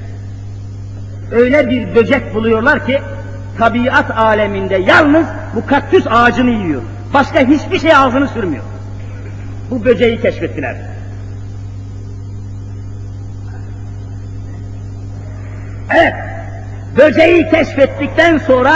Öyle 1.32 1.70
bir 1.70 1.96
böcek 1.96 2.36
buluyorlar 2.36 2.86
ki 2.86 3.02
tabiat 3.58 4.18
aleminde 4.18 4.76
yalnız 4.76 5.26
bu 5.56 5.66
kaktüs 5.66 6.08
ağacını 6.10 6.50
yiyor. 6.50 6.82
Başka 7.14 7.40
hiçbir 7.40 7.80
şey 7.80 7.96
ağzını 7.96 8.28
sürmüyor. 8.28 8.64
Bu 9.70 9.86
böceği 9.86 10.22
keşfettiler. 10.22 10.76
Evet, 15.96 16.14
böceği 16.98 17.50
keşfettikten 17.50 18.38
sonra 18.38 18.72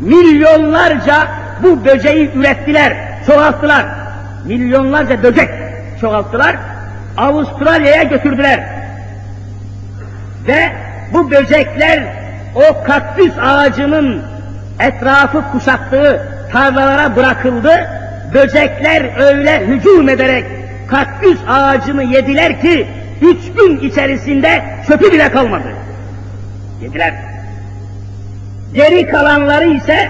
milyonlarca 0.00 1.28
bu 1.62 1.84
böceği 1.84 2.30
ürettiler, 2.34 2.96
çoğalttılar. 3.26 3.86
Milyonlarca 4.44 5.22
böcek 5.22 5.50
çoğalttılar, 6.00 6.56
Avustralya'ya 7.16 8.02
götürdüler. 8.02 8.60
Ve 10.46 10.72
bu 11.12 11.30
böcekler 11.30 12.02
o 12.54 12.82
kaktüs 12.84 13.32
ağacının 13.42 14.22
etrafı 14.80 15.42
kuşattığı 15.52 16.28
tarlalara 16.52 17.16
bırakıldı. 17.16 17.88
Böcekler 18.34 19.10
öyle 19.18 19.66
hücum 19.66 20.08
ederek 20.08 20.44
kaktüs 20.88 21.38
ağacını 21.48 22.04
yediler 22.04 22.60
ki 22.60 22.86
üç 23.22 23.52
gün 23.56 23.80
içerisinde 23.80 24.62
çöpü 24.86 25.12
bile 25.12 25.30
kalmadı. 25.30 25.68
Yediler. 26.82 27.14
Geri 28.74 29.06
kalanları 29.06 29.68
ise 29.68 30.08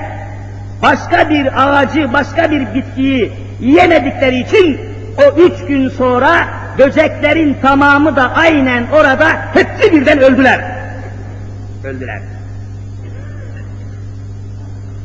başka 0.83 1.31
bir 1.31 1.49
ağacı, 1.57 2.13
başka 2.13 2.51
bir 2.51 2.75
bitkiyi 2.75 3.33
yemedikleri 3.61 4.39
için 4.39 4.81
o 5.19 5.41
üç 5.41 5.67
gün 5.69 5.89
sonra 5.89 6.49
böceklerin 6.79 7.57
tamamı 7.63 8.17
da 8.17 8.33
aynen 8.35 8.87
orada 8.93 9.27
hepsi 9.55 9.93
birden 9.93 10.19
öldüler. 10.19 10.61
Öldüler. 11.85 12.21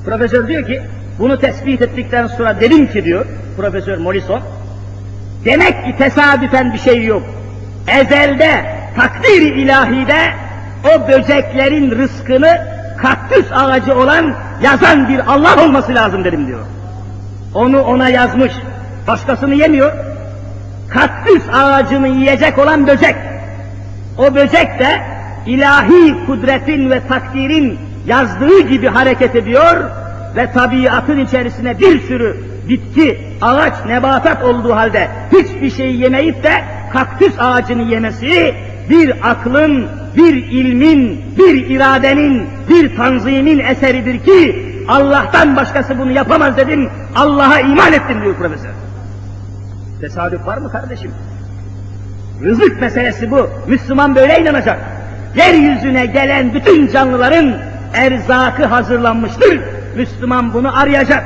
Profesör 0.06 0.48
diyor 0.48 0.68
ki, 0.68 0.82
bunu 1.20 1.40
tespit 1.40 1.82
ettikten 1.82 2.28
sonra 2.28 2.62
dedim 2.62 2.88
ki 2.88 3.06
diyor, 3.06 3.26
Profesör 3.58 3.98
Morrison, 3.98 4.42
demek 5.46 5.86
ki 5.86 5.96
tesadüfen 5.98 6.74
bir 6.74 6.80
şey 6.80 7.04
yok. 7.04 7.24
Ezelde, 7.88 8.66
takdir 8.96 9.42
ilahide 9.42 10.34
o 10.84 11.08
böceklerin 11.08 11.92
rızkını 11.92 12.62
kaktüs 13.02 13.46
ağacı 13.52 13.96
olan 13.96 14.36
yazan 14.62 15.10
bir 15.10 15.34
Allah 15.34 15.64
olması 15.64 15.96
lazım 15.96 16.24
dedim 16.24 16.48
diyor. 16.48 16.60
Onu 17.54 17.82
ona 17.82 18.10
yazmış, 18.10 18.52
başkasını 19.08 19.56
yemiyor. 19.56 19.92
Kaktüs 20.90 21.44
ağacını 21.54 22.08
yiyecek 22.08 22.60
olan 22.60 22.88
böcek. 22.88 23.16
O 24.18 24.36
böcek 24.36 24.80
de 24.80 25.02
ilahi 25.46 26.26
kudretin 26.26 26.90
ve 26.90 27.08
takdirin 27.08 27.80
yazdığı 28.06 28.60
gibi 28.60 28.88
hareket 28.88 29.36
ediyor 29.36 30.03
ve 30.36 30.52
tabiatın 30.52 31.20
içerisine 31.20 31.80
bir 31.80 32.00
sürü 32.00 32.38
bitki, 32.70 33.20
ağaç, 33.42 33.74
nebatat 33.88 34.44
olduğu 34.44 34.76
halde 34.76 35.08
hiçbir 35.32 35.72
şey 35.72 35.96
yemeyip 35.96 36.44
de 36.44 36.64
kaktüs 36.94 37.34
ağacını 37.40 37.82
yemesi 37.82 38.56
bir 38.90 39.32
aklın, 39.32 39.88
bir 40.18 40.34
ilmin, 40.34 41.22
bir 41.38 41.68
iradenin, 41.68 42.48
bir 42.70 42.96
tanzimin 42.96 43.60
eseridir 43.60 44.20
ki 44.24 44.70
Allah'tan 44.88 45.56
başkası 45.56 46.00
bunu 46.00 46.12
yapamaz 46.12 46.58
dedim, 46.58 46.90
Allah'a 47.16 47.60
iman 47.60 47.94
ettim 47.94 48.22
diyor 48.24 48.36
profesör. 48.36 48.70
Tesadüf 50.02 50.46
var 50.46 50.58
mı 50.58 50.72
kardeşim? 50.72 51.12
Rızık 52.44 52.82
meselesi 52.82 53.32
bu. 53.32 53.50
Müslüman 53.68 54.16
böyle 54.16 54.40
inanacak. 54.40 54.80
Yeryüzüne 55.36 56.06
gelen 56.06 56.54
bütün 56.54 56.88
canlıların 56.88 57.54
erzakı 57.94 58.66
hazırlanmıştır. 58.66 59.60
Müslüman 59.96 60.54
bunu 60.54 60.80
arayacak. 60.80 61.24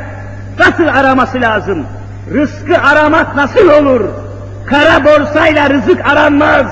Nasıl 0.59 0.87
araması 0.87 1.41
lazım? 1.41 1.85
Rızkı 2.33 2.81
aramak 2.81 3.35
nasıl 3.35 3.69
olur? 3.69 4.01
Kara 4.65 5.05
borsayla 5.05 5.69
rızık 5.69 6.07
aranmaz. 6.07 6.65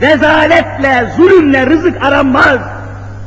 Rezaletle, 0.00 1.12
zulümle 1.16 1.66
rızık 1.66 2.04
aranmaz. 2.04 2.58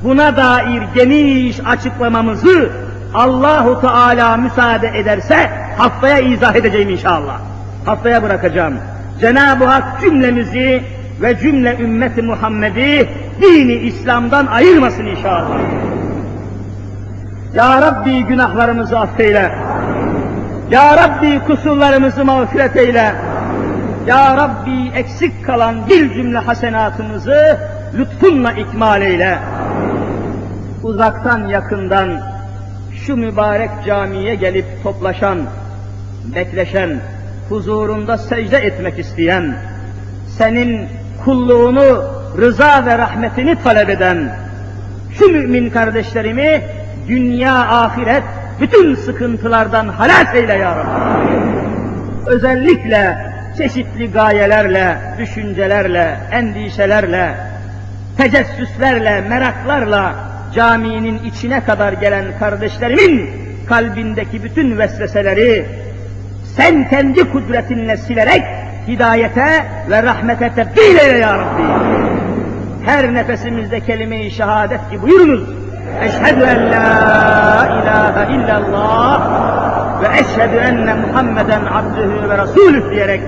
Buna 0.04 0.38
dair 0.38 0.84
geniş 0.96 1.60
açıklamamızı 1.66 2.70
Allahu 3.14 3.82
Teala 3.82 4.38
müsaade 4.38 4.88
ederse 5.00 5.50
haftaya 5.78 6.20
izah 6.20 6.56
edeceğim 6.56 6.90
inşallah. 6.90 7.40
Haftaya 7.86 8.24
bırakacağım. 8.24 8.74
Cenab-ı 9.22 9.66
Hak 9.66 10.02
cümlemizi 10.02 10.84
ve 11.22 11.40
cümle 11.40 11.78
ümmeti 11.80 12.22
Muhammed'i 12.22 13.10
dini 13.42 13.74
İslam'dan 13.74 14.46
ayırmasın 14.46 15.06
inşallah. 15.06 15.60
Ya 17.54 17.82
Rabbi 17.82 18.24
günahlarımızı 18.24 19.00
affeyle. 19.00 19.52
Ya 20.72 20.98
Rabbi 20.98 21.40
kusurlarımızı 21.40 22.26
mağfiret 22.26 22.76
eyle. 22.76 23.14
Ya 24.08 24.38
Rabbi 24.38 24.92
eksik 24.96 25.46
kalan 25.46 25.88
bir 25.90 26.14
cümle 26.14 26.38
hasenatımızı 26.38 27.60
lütfunla 27.98 28.52
ikmal 28.52 29.02
eyle. 29.02 29.38
Uzaktan 30.84 31.48
yakından 31.48 32.22
şu 33.06 33.18
mübarek 33.18 33.70
camiye 33.86 34.36
gelip 34.36 34.66
toplaşan, 34.84 35.38
bekleşen, 36.36 36.90
huzurunda 37.50 38.18
secde 38.18 38.58
etmek 38.58 39.00
isteyen, 39.00 39.56
senin 40.38 40.88
kulluğunu, 41.26 42.04
rıza 42.38 42.86
ve 42.86 42.98
rahmetini 42.98 43.64
talep 43.64 43.90
eden 43.90 44.36
şu 45.20 45.30
mümin 45.30 45.70
kardeşlerimi 45.70 46.62
dünya, 47.08 47.56
ahiret 47.56 48.24
bütün 48.62 48.96
sıkıntılardan 48.96 49.88
halas 49.88 50.36
eyle 50.36 50.54
ya 50.54 50.76
Rabbi. 50.76 51.34
Özellikle 52.26 53.18
çeşitli 53.58 54.12
gayelerle, 54.12 54.98
düşüncelerle, 55.20 56.18
endişelerle, 56.32 57.36
tecessüslerle, 58.18 59.22
meraklarla 59.22 60.16
caminin 60.56 61.24
içine 61.24 61.64
kadar 61.64 61.94
gelen 61.94 62.26
kardeşlerimin 62.40 63.30
kalbindeki 63.68 64.44
bütün 64.44 64.78
vesveseleri 64.78 65.66
sen 66.56 66.90
kendi 66.90 67.32
kudretinle 67.32 67.98
silerek 67.98 68.44
hidayete 68.88 69.66
ve 69.90 70.04
rahmete 70.04 70.52
tebdil 70.56 70.98
eyle 70.98 71.18
ya 71.18 71.38
Rabbi. 71.38 71.64
Her 72.86 73.14
nefesimizde 73.14 73.80
kelime-i 73.80 74.32
şehadet 74.32 74.90
ki 74.92 75.02
buyurunuz. 75.02 75.63
Eşhedü 76.02 76.44
en 76.44 76.72
la 76.72 77.68
ilahe 77.82 78.34
illallah 78.34 79.22
ve 80.02 80.08
eşhedü 80.20 80.56
enne 80.56 80.94
Muhammeden 80.94 81.66
abdühü 81.66 82.30
ve 82.30 82.38
rasulüh 82.38 82.92
diyerek 82.92 83.22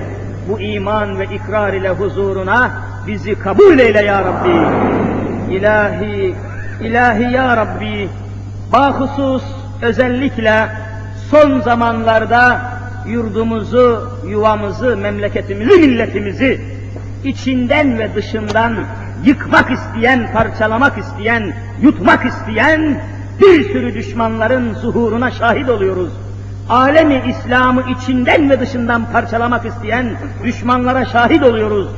bu 0.48 0.60
iman 0.60 1.18
ve 1.18 1.24
ikrar 1.24 1.72
ile 1.72 1.90
huzuruna 1.90 2.70
bizi 3.06 3.38
kabul 3.38 3.78
eyle 3.78 4.02
ya 4.02 4.24
Rabbi. 4.24 4.66
İlahi, 5.54 6.34
ilahi 6.80 7.32
ya 7.32 7.56
Rabbi, 7.56 8.08
bahusus 8.72 9.42
özellikle 9.82 10.68
son 11.30 11.60
zamanlarda 11.60 12.60
yurdumuzu, 13.06 14.10
yuvamızı, 14.28 14.96
memleketimizi, 14.96 15.80
milletimizi 15.80 16.60
içinden 17.24 17.98
ve 17.98 18.14
dışından 18.14 18.76
yıkmak 19.24 19.70
isteyen, 19.70 20.32
parçalamak 20.32 20.98
isteyen, 20.98 21.52
yutmak 21.82 22.26
isteyen 22.26 23.00
bir 23.40 23.72
sürü 23.72 23.94
düşmanların 23.94 24.74
zuhuruna 24.74 25.30
şahit 25.30 25.70
oluyoruz. 25.70 26.12
Alemi 26.68 27.22
İslam'ı 27.28 27.84
içinden 27.90 28.50
ve 28.50 28.60
dışından 28.60 29.12
parçalamak 29.12 29.66
isteyen 29.66 30.06
düşmanlara 30.44 31.04
şahit 31.04 31.42
oluyoruz. 31.42 31.88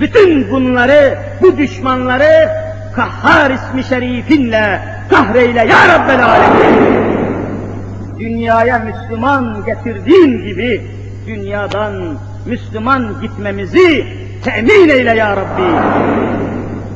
Bütün 0.00 0.50
bunları, 0.50 1.18
bu 1.42 1.58
düşmanları 1.58 2.48
Kahhar 2.98 3.50
ismi 3.50 3.84
şerifinle 3.84 4.80
kahreyle 5.10 5.58
ya 5.58 5.88
Rabbel 5.88 6.24
Alemin. 6.24 7.08
Dünyaya 8.18 8.78
Müslüman 8.78 9.64
getirdiğin 9.64 10.46
gibi 10.46 10.82
dünyadan 11.26 12.18
Müslüman 12.46 13.20
gitmemizi 13.22 14.06
temin 14.44 14.88
eyle 14.88 15.14
ya 15.14 15.36
Rabbi. 15.36 16.37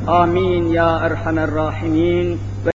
آمين 0.09 0.72
يا 0.72 1.07
أرحم 1.07 1.38
الراحمين. 1.38 2.51